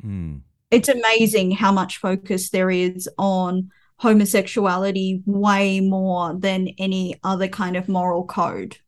[0.04, 0.42] Mm.
[0.70, 7.76] it's amazing how much focus there is on homosexuality way more than any other kind
[7.76, 8.78] of moral code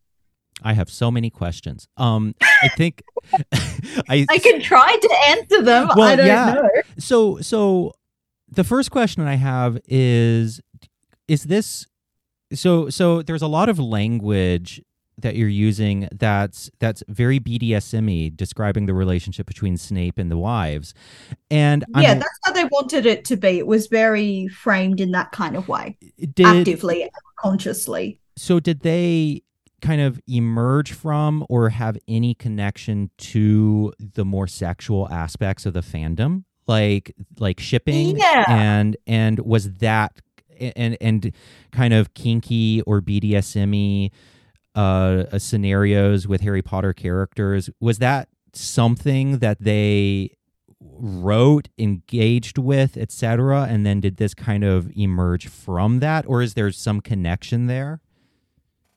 [0.62, 1.88] I have so many questions.
[1.96, 3.02] Um, I think
[4.08, 6.54] I i can try to answer them Well, i don't yeah.
[6.54, 7.92] know so so
[8.48, 10.60] the first question I have is
[11.28, 11.86] is this
[12.52, 14.80] so so there's a lot of language
[15.18, 20.94] that you're using that's that's very BDSM describing the relationship between Snape and the wives.
[21.50, 25.12] And yeah I'm, that's how they wanted it to be it was very framed in
[25.12, 25.96] that kind of way
[26.34, 29.42] did actively consciously so did they
[29.80, 35.80] kind of emerge from or have any connection to the more sexual aspects of the
[35.82, 38.44] fandom like like shipping Yeah.
[38.48, 40.20] and and was that
[40.58, 41.32] and and
[41.72, 44.10] kind of kinky or BDSM
[44.74, 50.36] uh, uh scenarios with Harry Potter characters was that something that they
[50.80, 56.24] wrote engaged with etc and then did this kind of emerge from that?
[56.26, 58.00] Or is there some connection there?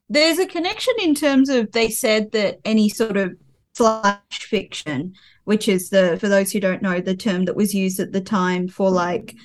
[0.10, 3.36] There's a connection in terms of they said that any sort of
[3.76, 5.14] slash fiction
[5.44, 8.20] which is the for those who don't know the term that was used at the
[8.20, 9.36] time for like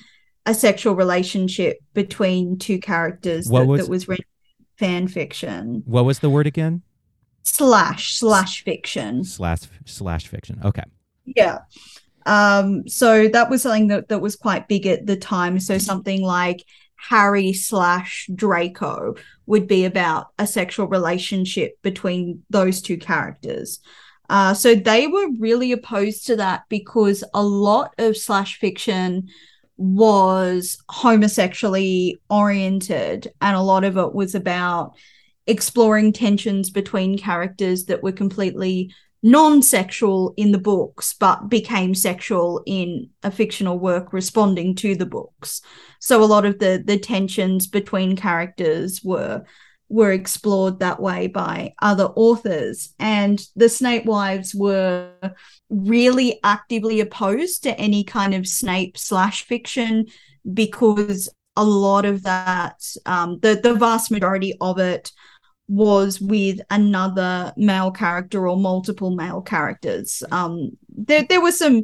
[0.46, 4.24] a sexual relationship between two characters What that was- that was written
[4.82, 5.84] fan fiction.
[5.86, 6.82] What was the word again?
[7.44, 9.22] Slash slash fiction.
[9.22, 10.60] slash slash fiction.
[10.64, 10.82] Okay.
[11.24, 11.58] Yeah.
[12.26, 15.60] Um so that was something that, that was quite big at the time.
[15.60, 16.64] So something like
[16.96, 19.14] harry slash draco
[19.46, 23.78] would be about a sexual relationship between those two characters.
[24.28, 29.28] Uh so they were really opposed to that because a lot of slash fiction
[29.82, 34.94] was homosexually oriented and a lot of it was about
[35.48, 43.08] exploring tensions between characters that were completely non-sexual in the books but became sexual in
[43.24, 45.62] a fictional work responding to the books.
[46.00, 49.44] So a lot of the the tensions between characters were
[49.92, 55.10] were explored that way by other authors and the snape wives were
[55.68, 60.06] really actively opposed to any kind of snape slash fiction
[60.54, 65.12] because a lot of that um the the vast majority of it
[65.68, 70.22] was with another male character or multiple male characters.
[70.30, 71.82] Um, there there was some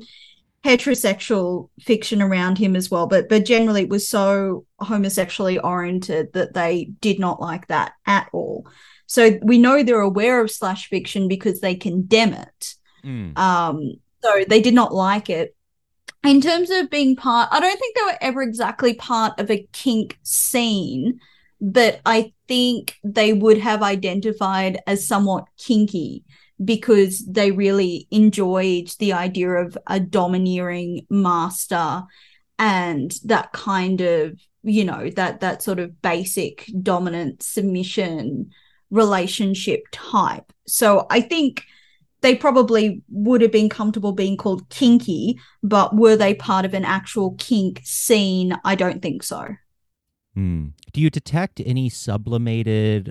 [0.65, 6.55] heterosexual fiction around him as well, but but generally it was so homosexually oriented that
[6.55, 8.67] they did not like that at all.
[9.07, 12.75] So we know they're aware of slash fiction because they condemn it.
[13.05, 13.39] Mm.
[13.39, 13.93] Um,
[14.23, 15.55] so they did not like it.
[16.25, 19.67] In terms of being part, I don't think they were ever exactly part of a
[19.73, 21.21] kink scene,
[21.61, 26.25] but I think they would have identified as somewhat kinky
[26.65, 32.03] because they really enjoyed the idea of a domineering master
[32.59, 38.51] and that kind of you know that that sort of basic dominant submission
[38.91, 41.65] relationship type so i think
[42.21, 46.85] they probably would have been comfortable being called kinky but were they part of an
[46.85, 49.47] actual kink scene i don't think so
[50.39, 50.69] Hmm.
[50.93, 53.11] Do you detect any sublimated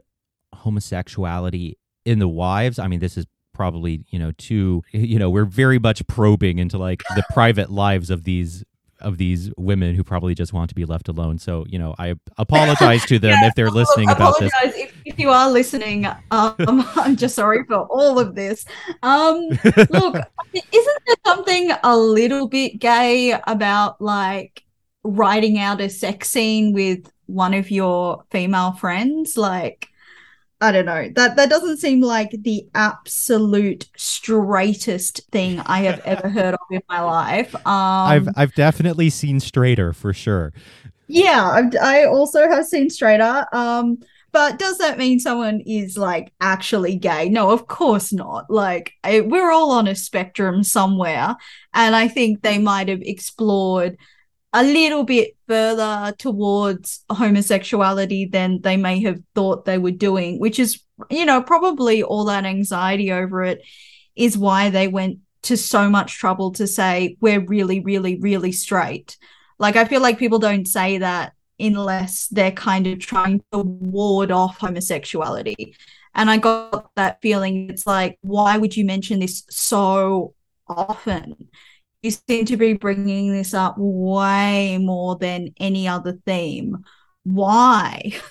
[0.56, 2.80] homosexuality in the wives?
[2.80, 3.26] I mean, this is
[3.58, 8.12] probably you know too you know we're very much probing into like the private lives
[8.12, 8.64] of these
[9.02, 11.40] of these women who probably just want to be left alone.
[11.40, 14.52] So you know I apologize to them if they're listening about this.
[14.64, 16.06] if, if you are listening.
[16.06, 16.56] Um,
[16.96, 18.66] I'm just sorry for all of this.
[19.04, 19.48] Um,
[19.90, 20.16] look,
[20.54, 24.64] isn't there something a little bit gay about like
[25.04, 29.38] writing out a sex scene with one of your female friends?
[29.38, 29.90] Like,
[30.60, 31.10] I don't know.
[31.16, 36.82] That that doesn't seem like the absolute straightest thing I have ever heard of in
[36.90, 37.54] my life.
[37.56, 40.54] Um, I've I've definitely seen straighter for sure.
[41.08, 43.46] yeah, I've, I also have seen straighter.
[43.54, 44.00] Um,
[44.34, 47.30] but does that mean someone is like actually gay?
[47.30, 48.50] No, of course not.
[48.52, 51.36] Like I, we're all on a spectrum somewhere,
[51.74, 53.98] and I think they might have explored
[54.54, 60.60] a little bit further towards homosexuality than they may have thought they were doing, which
[60.60, 63.62] is, you know, probably all that anxiety over it
[64.16, 69.18] is why they went to so much trouble to say we're really, really, really straight.
[69.60, 74.32] Like I feel like people don't say that unless they're kind of trying to ward
[74.32, 75.76] off homosexuality.
[76.14, 80.34] And I got that feeling it's like, why would you mention this so
[80.68, 81.50] often?
[82.02, 86.84] You seem to be bringing this up way more than any other theme.
[87.24, 88.14] Why?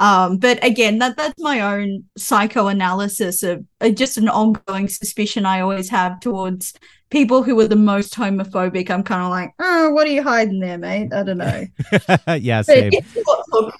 [0.00, 5.60] Um, but again, that that's my own psychoanalysis of uh, just an ongoing suspicion I
[5.60, 6.72] always have towards
[7.10, 8.90] people who are the most homophobic.
[8.90, 11.12] I'm kind of like, oh, what are you hiding there, mate?
[11.12, 11.66] I don't know.
[12.38, 12.90] yeah, same.
[12.94, 13.74] It's not,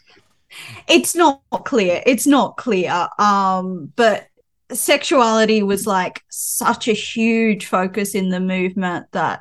[0.88, 2.02] it's not clear.
[2.04, 3.08] It's not clear.
[3.18, 4.28] Um, but
[4.72, 9.40] sexuality was like such a huge focus in the movement that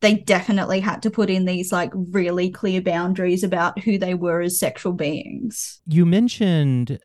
[0.00, 4.40] they definitely had to put in these like really clear boundaries about who they were
[4.40, 5.80] as sexual beings.
[5.86, 6.98] You mentioned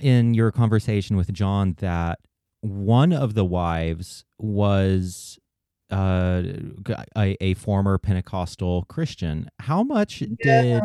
[0.00, 2.20] in your conversation with John that
[2.60, 5.38] one of the wives was
[5.90, 6.42] uh,
[7.16, 9.48] a, a former Pentecostal Christian.
[9.60, 10.28] How much yeah.
[10.42, 10.82] did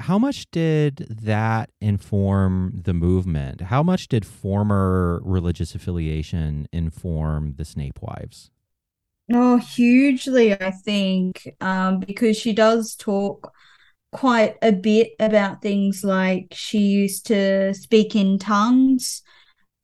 [0.00, 3.62] how much did that inform the movement?
[3.62, 8.50] How much did former religious affiliation inform the Snape wives?
[9.32, 13.52] Oh, hugely, I think, um, because she does talk
[14.12, 19.22] quite a bit about things like she used to speak in tongues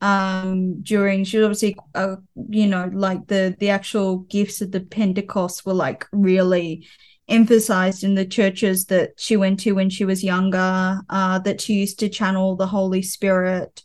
[0.03, 2.17] um during she obviously uh,
[2.51, 6.87] you know like the the actual gifts of the pentecost were like really
[7.29, 11.75] emphasized in the churches that she went to when she was younger uh that she
[11.75, 13.83] used to channel the holy spirit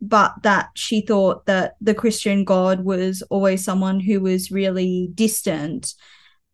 [0.00, 5.94] but that she thought that the Christian God was always someone who was really distant,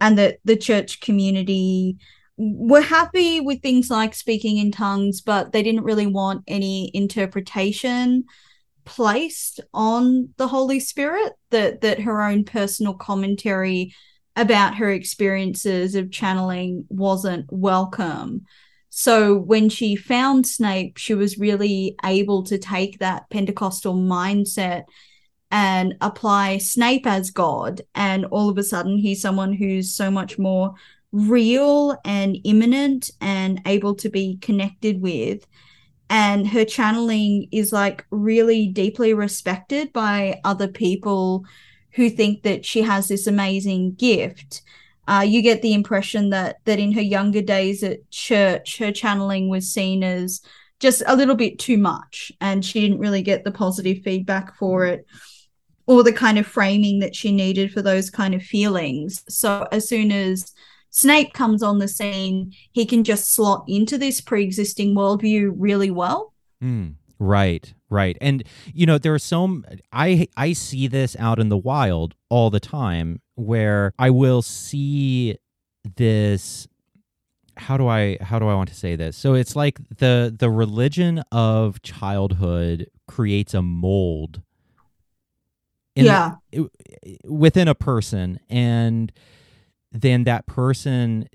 [0.01, 1.99] and that the church community
[2.37, 8.25] were happy with things like speaking in tongues, but they didn't really want any interpretation
[8.85, 13.95] placed on the Holy Spirit, that, that her own personal commentary
[14.37, 18.47] about her experiences of channeling wasn't welcome.
[18.91, 24.85] So when she found Snape, she was really able to take that Pentecostal mindset
[25.51, 27.83] and apply Snape as God.
[27.95, 30.75] And all of a sudden, he's someone who's so much more
[31.13, 35.47] real and immanent and able to be connected with.
[36.09, 41.45] And her channeling is like really deeply respected by other people
[41.95, 44.63] who think that she has this amazing gift
[45.11, 49.49] uh, you get the impression that that in her younger days at church, her channeling
[49.49, 50.41] was seen as
[50.79, 54.87] just a little bit too much, and she didn't really get the positive feedback for
[54.87, 55.05] it
[55.87, 59.25] or the kind of framing that she needed for those kind of feelings.
[59.29, 60.53] So as soon as
[60.91, 66.33] Snape comes on the scene, he can just slot into this pre-existing worldview really well.
[66.63, 68.19] Mm, right, right.
[68.21, 68.43] And
[68.75, 72.61] you know, there are some I I see this out in the wild all the
[72.61, 75.37] time where I will see
[75.97, 76.67] this
[77.57, 79.17] how do I how do I want to say this?
[79.17, 84.43] So it's like the the religion of childhood creates a mold
[85.97, 86.69] yeah the,
[87.25, 89.13] within a person and
[89.93, 91.29] then that person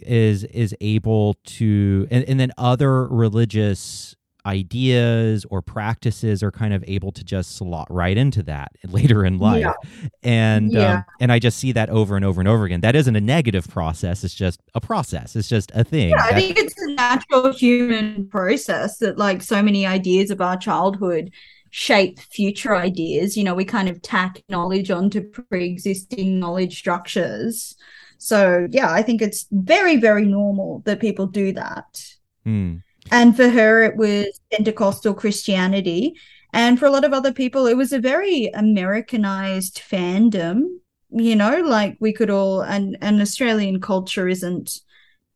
[0.00, 4.14] is is able to and, and then other religious
[4.46, 9.38] ideas or practices are kind of able to just slot right into that later in
[9.38, 10.08] life yeah.
[10.22, 10.94] and yeah.
[10.94, 13.20] Um, and i just see that over and over and over again that isn't a
[13.20, 16.94] negative process it's just a process it's just a thing yeah, i think it's a
[16.94, 21.30] natural human process that like so many ideas of our childhood
[21.70, 27.76] shape future ideas you know we kind of tack knowledge onto pre-existing knowledge structures
[28.18, 32.04] so yeah i think it's very very normal that people do that
[32.44, 32.76] hmm.
[33.10, 36.14] And for her, it was Pentecostal Christianity.
[36.52, 40.78] And for a lot of other people, it was a very Americanized fandom.
[41.10, 44.80] You know, like we could all, and, and Australian culture isn't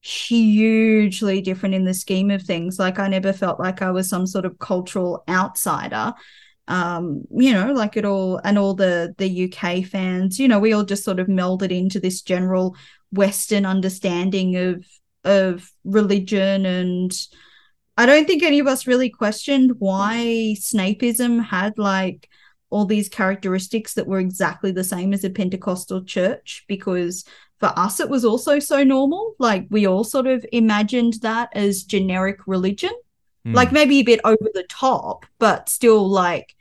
[0.07, 2.79] hugely different in the scheme of things.
[2.79, 6.15] Like I never felt like I was some sort of cultural outsider.
[6.69, 10.73] Um, you know, like it all and all the the UK fans, you know, we
[10.73, 12.77] all just sort of melded into this general
[13.13, 14.87] Western understanding of
[15.25, 17.13] of religion and
[17.97, 22.29] I don't think any of us really questioned why Snapeism had like
[22.69, 27.25] all these characteristics that were exactly the same as a Pentecostal church because
[27.59, 29.35] for us it was also so normal.
[29.39, 32.93] Like we all sort of imagined that as generic religion.
[33.47, 33.55] Mm.
[33.55, 36.55] Like maybe a bit over the top, but still like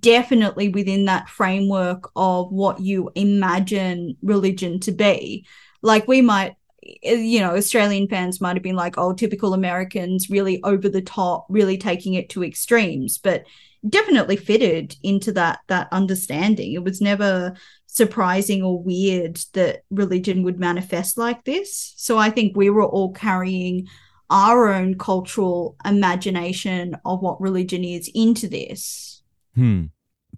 [0.00, 5.46] definitely within that framework of what you imagine religion to be.
[5.82, 10.62] Like we might you know, Australian fans might have been like, oh, typical Americans, really
[10.64, 13.18] over the top, really taking it to extremes.
[13.18, 13.44] But
[13.88, 16.72] definitely fitted into that that understanding.
[16.72, 17.54] It was never
[17.86, 21.92] surprising or weird that religion would manifest like this.
[21.96, 23.86] So I think we were all carrying
[24.30, 29.22] our own cultural imagination of what religion is into this.
[29.54, 29.86] Hmm.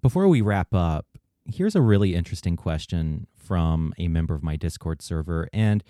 [0.01, 1.05] Before we wrap up,
[1.45, 5.47] here's a really interesting question from a member of my Discord server.
[5.53, 5.83] And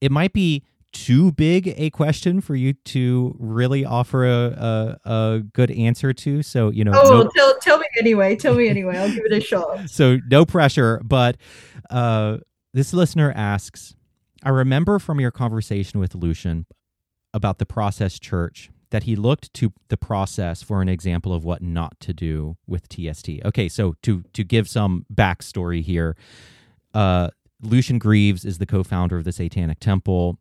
[0.00, 5.42] it might be too big a question for you to really offer a, a, a
[5.52, 6.42] good answer to.
[6.42, 7.30] So, you know, oh, no...
[7.34, 8.36] tell, tell me anyway.
[8.36, 8.98] Tell me anyway.
[8.98, 9.88] I'll give it a shot.
[9.88, 11.00] so, no pressure.
[11.04, 11.36] But
[11.90, 12.38] uh,
[12.74, 13.94] this listener asks
[14.42, 16.66] I remember from your conversation with Lucien
[17.34, 21.62] about the process church that he looked to the process for an example of what
[21.62, 23.30] not to do with TST.
[23.44, 26.16] Okay, so to to give some backstory here,
[26.94, 27.30] uh,
[27.62, 30.38] Lucien Greaves is the co-founder of the Satanic Temple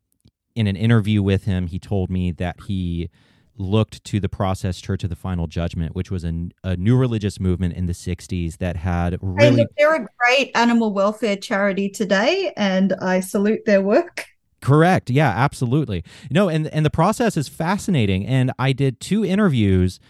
[0.56, 3.10] in an interview with him, he told me that he
[3.58, 7.40] looked to the Process Church of the Final Judgment, which was a, a new religious
[7.40, 9.66] movement in the 60s that had really.
[9.78, 14.26] they're a great animal welfare charity today, and I salute their work.
[14.62, 15.10] Correct.
[15.10, 16.04] Yeah, absolutely.
[16.30, 18.26] No, and and the process is fascinating.
[18.26, 20.02] And I did two interviews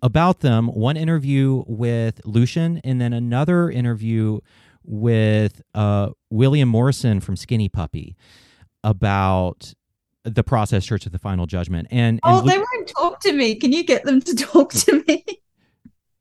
[0.00, 0.68] about them.
[0.68, 4.38] One interview with Lucien, and then another interview
[4.88, 8.16] with uh, William Morrison from Skinny Puppy
[8.82, 9.74] about
[10.24, 13.54] the process church of the final judgment and, and oh they won't talk to me.
[13.54, 15.24] Can you get them to talk to me?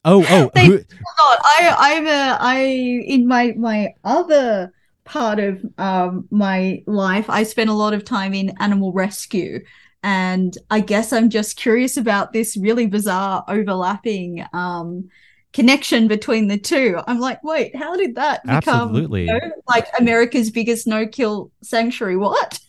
[0.05, 0.80] Oh oh they who...
[1.20, 4.72] i i'm a i in my my other
[5.03, 9.63] part of um my life i spent a lot of time in animal rescue.
[10.03, 15.09] And i guess i'm just curious about this really bizarre overlapping um
[15.54, 17.00] connection between the two.
[17.08, 19.26] I'm like, wait, how did that become Absolutely.
[19.26, 22.18] You know, like America's biggest no kill sanctuary?
[22.18, 22.60] What?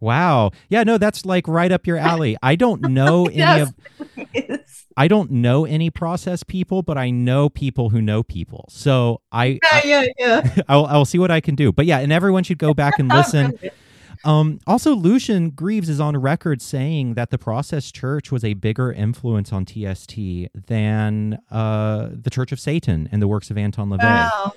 [0.00, 0.52] Wow.
[0.68, 2.36] Yeah, no, that's like right up your alley.
[2.42, 3.68] I don't know any yes,
[4.34, 4.60] of
[4.96, 8.66] I don't know any process people, but I know people who know people.
[8.68, 10.54] So I Yeah, yeah, yeah.
[10.68, 11.72] I'll I'll see what I can do.
[11.72, 13.58] But yeah, and everyone should go back and listen.
[14.24, 18.92] Um, also, Lucien Greaves is on record saying that the Process Church was a bigger
[18.92, 20.16] influence on TST
[20.66, 24.02] than uh, the Church of Satan and the works of Anton LaVey.
[24.02, 24.52] Wow.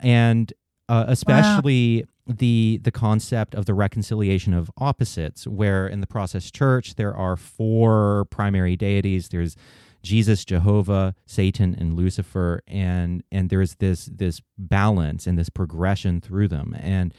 [0.00, 0.52] And
[0.88, 6.50] uh, especially wow the the concept of the reconciliation of opposites where in the process
[6.50, 9.56] church there are four primary deities there's
[10.02, 16.48] Jesus Jehovah Satan and Lucifer and and there's this this balance and this progression through
[16.48, 17.14] them and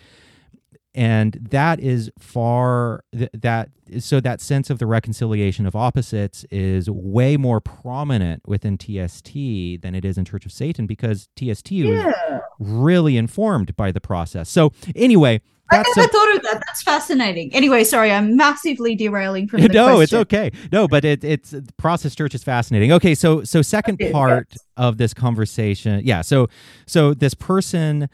[0.95, 3.69] and that is far th- that
[3.99, 9.33] so that sense of the reconciliation of opposites is way more prominent within TST
[9.81, 12.05] than it is in Church of Satan because TST yeah.
[12.05, 14.49] was really informed by the process.
[14.49, 16.63] So anyway, I never a, thought of that.
[16.65, 17.53] That's fascinating.
[17.53, 20.01] Anyway, sorry, I'm massively derailing from the no, question.
[20.01, 20.51] it's okay.
[20.71, 22.91] No, but it, it's process church is fascinating.
[22.91, 24.59] Okay, so so second part yes.
[24.77, 26.21] of this conversation, yeah.
[26.21, 26.47] So
[26.87, 28.09] so this person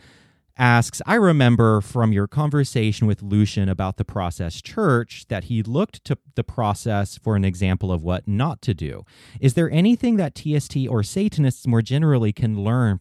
[0.57, 6.03] asks, I remember from your conversation with Lucien about the process church that he looked
[6.05, 9.05] to the process for an example of what not to do.
[9.39, 12.99] Is there anything that TST or Satanists more generally can learn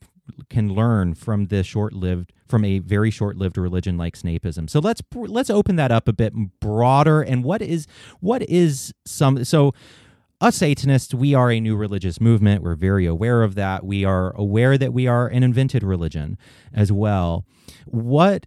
[0.48, 4.68] can learn from this short-lived from a very short-lived religion like Snapeism?
[4.70, 7.86] So let's let's open that up a bit broader and what is
[8.20, 9.74] what is some so
[10.44, 12.62] us Satanists, we are a new religious movement.
[12.62, 13.82] We're very aware of that.
[13.82, 16.36] We are aware that we are an invented religion
[16.74, 17.46] as well.
[17.86, 18.46] What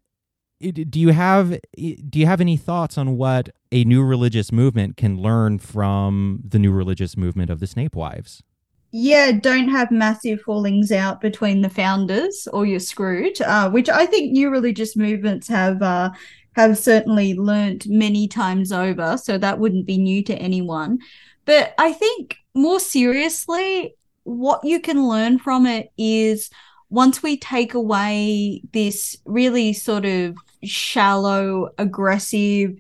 [0.60, 5.20] do you have do you have any thoughts on what a new religious movement can
[5.20, 8.44] learn from the new religious movement of the Snape wives?
[8.92, 13.42] Yeah, don't have massive fallings out between the founders or you're screwed.
[13.42, 16.12] Uh, which I think new religious movements have uh,
[16.56, 19.18] have certainly learnt many times over.
[19.18, 21.00] So that wouldn't be new to anyone.
[21.48, 26.52] But I think more seriously, what you can learn from it is
[26.90, 32.78] once we take away this really sort of shallow, aggressive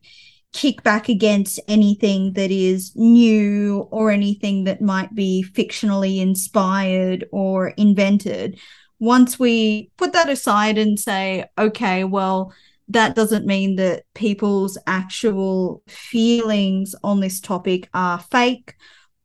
[0.53, 8.59] kickback against anything that is new or anything that might be fictionally inspired or invented,
[8.99, 12.53] once we put that aside and say, okay, well,
[12.89, 18.75] that doesn't mean that people's actual feelings on this topic are fake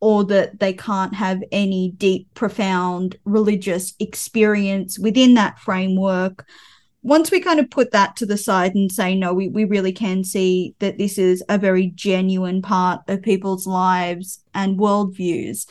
[0.00, 6.44] or that they can't have any deep, profound religious experience within that framework.
[7.04, 9.92] Once we kind of put that to the side and say, no, we, we really
[9.92, 15.66] can see that this is a very genuine part of people's lives and worldviews,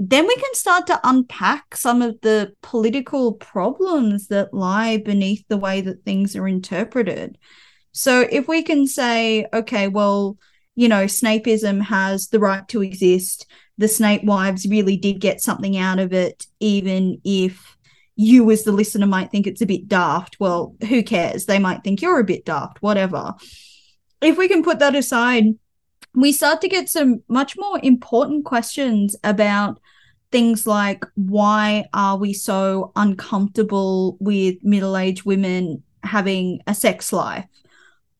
[0.00, 5.56] then we can start to unpack some of the political problems that lie beneath the
[5.56, 7.36] way that things are interpreted.
[7.90, 10.38] So if we can say, okay, well,
[10.76, 13.46] you know, Snapeism has the right to exist.
[13.76, 17.76] The Snape wives really did get something out of it, even if
[18.14, 20.36] you as the listener might think it's a bit daft.
[20.38, 21.46] Well, who cares?
[21.46, 23.34] They might think you're a bit daft, whatever.
[24.20, 25.56] If we can put that aside,
[26.20, 29.80] we start to get some much more important questions about
[30.32, 37.46] things like why are we so uncomfortable with middle-aged women having a sex life?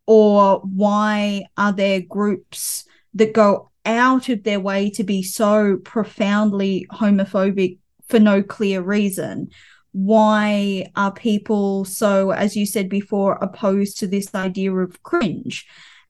[0.06, 2.84] Or why are there groups
[3.14, 9.48] that go out of their way to be so profoundly homophobic for no clear reason?
[9.90, 15.66] Why are people so as you said before opposed to this idea of cringe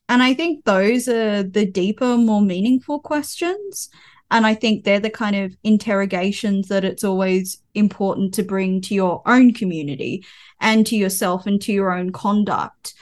[0.09, 3.91] and i think those are the deeper more meaningful questions
[4.31, 8.95] and I think they're the kind of interrogations that it's always important to bring to
[8.95, 10.25] your own community
[10.61, 12.95] and to yourself and to your own conduct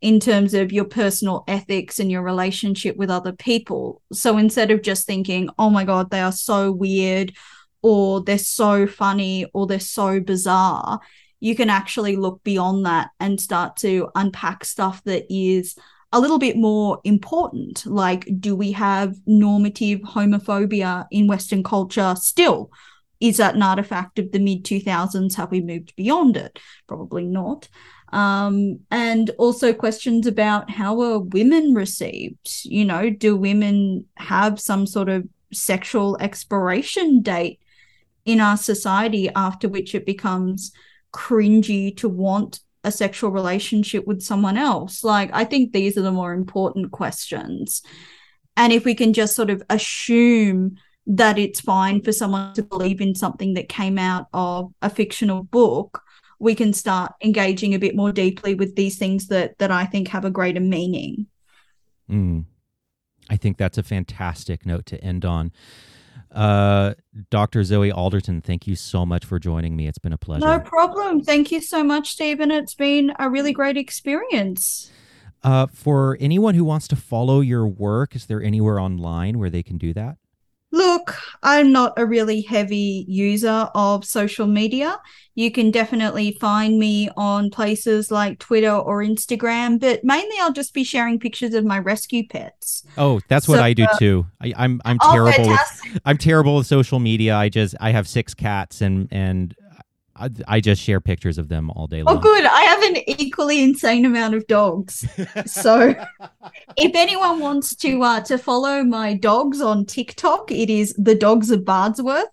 [0.00, 4.02] in terms of your personal ethics and your relationship with other people.
[4.12, 7.32] So instead of just thinking, oh my God, they are so weird
[7.82, 11.00] or they're so funny or they're so bizarre,
[11.40, 15.76] you can actually look beyond that and start to unpack stuff that is
[16.12, 17.84] a little bit more important.
[17.84, 22.70] Like, do we have normative homophobia in Western culture still?
[23.20, 25.34] Is that an artifact of the mid 2000s?
[25.34, 26.58] Have we moved beyond it?
[26.86, 27.68] Probably not.
[28.10, 32.64] Um, and also questions about how are women received?
[32.64, 37.60] You know, do women have some sort of sexual expiration date
[38.24, 40.72] in our society after which it becomes
[41.12, 45.04] cringy to want a sexual relationship with someone else?
[45.04, 47.82] Like, I think these are the more important questions.
[48.56, 50.76] And if we can just sort of assume
[51.06, 55.42] that it's fine for someone to believe in something that came out of a fictional
[55.42, 56.02] book,
[56.38, 60.08] we can start engaging a bit more deeply with these things that that I think
[60.08, 61.26] have a greater meaning.
[62.10, 62.44] Mm.
[63.30, 65.52] I think that's a fantastic note to end on.
[66.32, 66.94] Uh,
[67.30, 67.64] Dr.
[67.64, 69.86] Zoe Alderton, thank you so much for joining me.
[69.88, 70.44] It's been a pleasure.
[70.44, 71.22] No problem.
[71.22, 72.50] Thank you so much, Stephen.
[72.50, 74.90] It's been a really great experience.
[75.42, 79.62] Uh, for anyone who wants to follow your work, is there anywhere online where they
[79.62, 80.16] can do that?
[80.70, 85.00] Look, I'm not a really heavy user of social media.
[85.34, 90.74] You can definitely find me on places like Twitter or Instagram, but mainly I'll just
[90.74, 92.84] be sharing pictures of my rescue pets.
[92.98, 94.26] Oh, that's so, what I do uh, too.
[94.42, 95.48] I, am I'm, I'm oh, terrible.
[95.48, 97.34] With, I'm terrible with social media.
[97.36, 99.54] I just I have six cats and and
[100.18, 102.16] I, I, just share pictures of them all day oh, long.
[102.16, 102.44] Oh, good.
[102.44, 105.06] I have an equally insane amount of dogs.
[105.46, 105.94] so,
[106.76, 111.50] if anyone wants to uh, to follow my dogs on TikTok, it is the Dogs
[111.50, 112.26] of Bardsworth.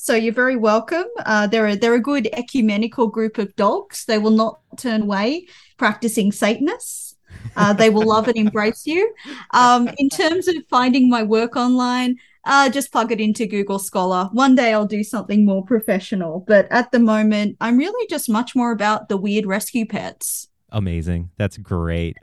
[0.00, 1.06] So you're very welcome.
[1.26, 4.04] Uh, they're a, they're a good ecumenical group of dogs.
[4.04, 7.16] They will not turn away practicing Satanists.
[7.56, 9.12] Uh, they will love and embrace you.
[9.52, 12.16] Um, in terms of finding my work online,
[12.48, 14.30] uh, just plug it into Google Scholar.
[14.32, 18.56] One day I'll do something more professional, but at the moment, I'm really just much
[18.56, 20.48] more about the weird rescue pets.
[20.70, 21.30] Amazing.
[21.36, 22.16] That's great.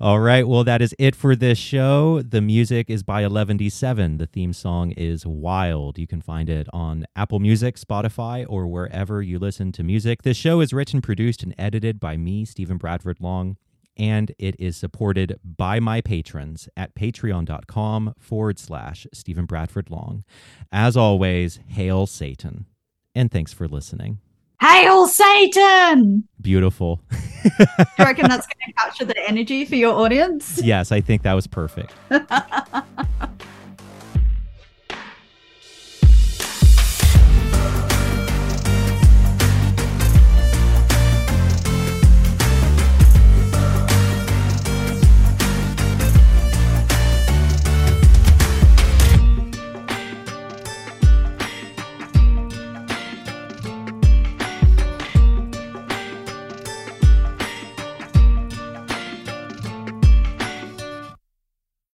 [0.00, 0.46] All right.
[0.46, 2.20] Well, that is it for this show.
[2.20, 4.18] The music is by 11D7.
[4.18, 5.98] The theme song is Wild.
[5.98, 10.22] You can find it on Apple Music, Spotify, or wherever you listen to music.
[10.22, 13.56] This show is written, produced, and edited by me, Stephen Bradford Long
[13.96, 20.24] and it is supported by my patrons at patreon.com forward slash Stephen Bradford Long.
[20.72, 22.66] As always, hail Satan.
[23.14, 24.18] And thanks for listening.
[24.60, 26.26] Hail Satan!
[26.40, 27.00] Beautiful.
[27.10, 27.18] Do
[27.98, 30.60] you reckon that's going to capture the energy for your audience?
[30.62, 31.94] Yes, I think that was perfect.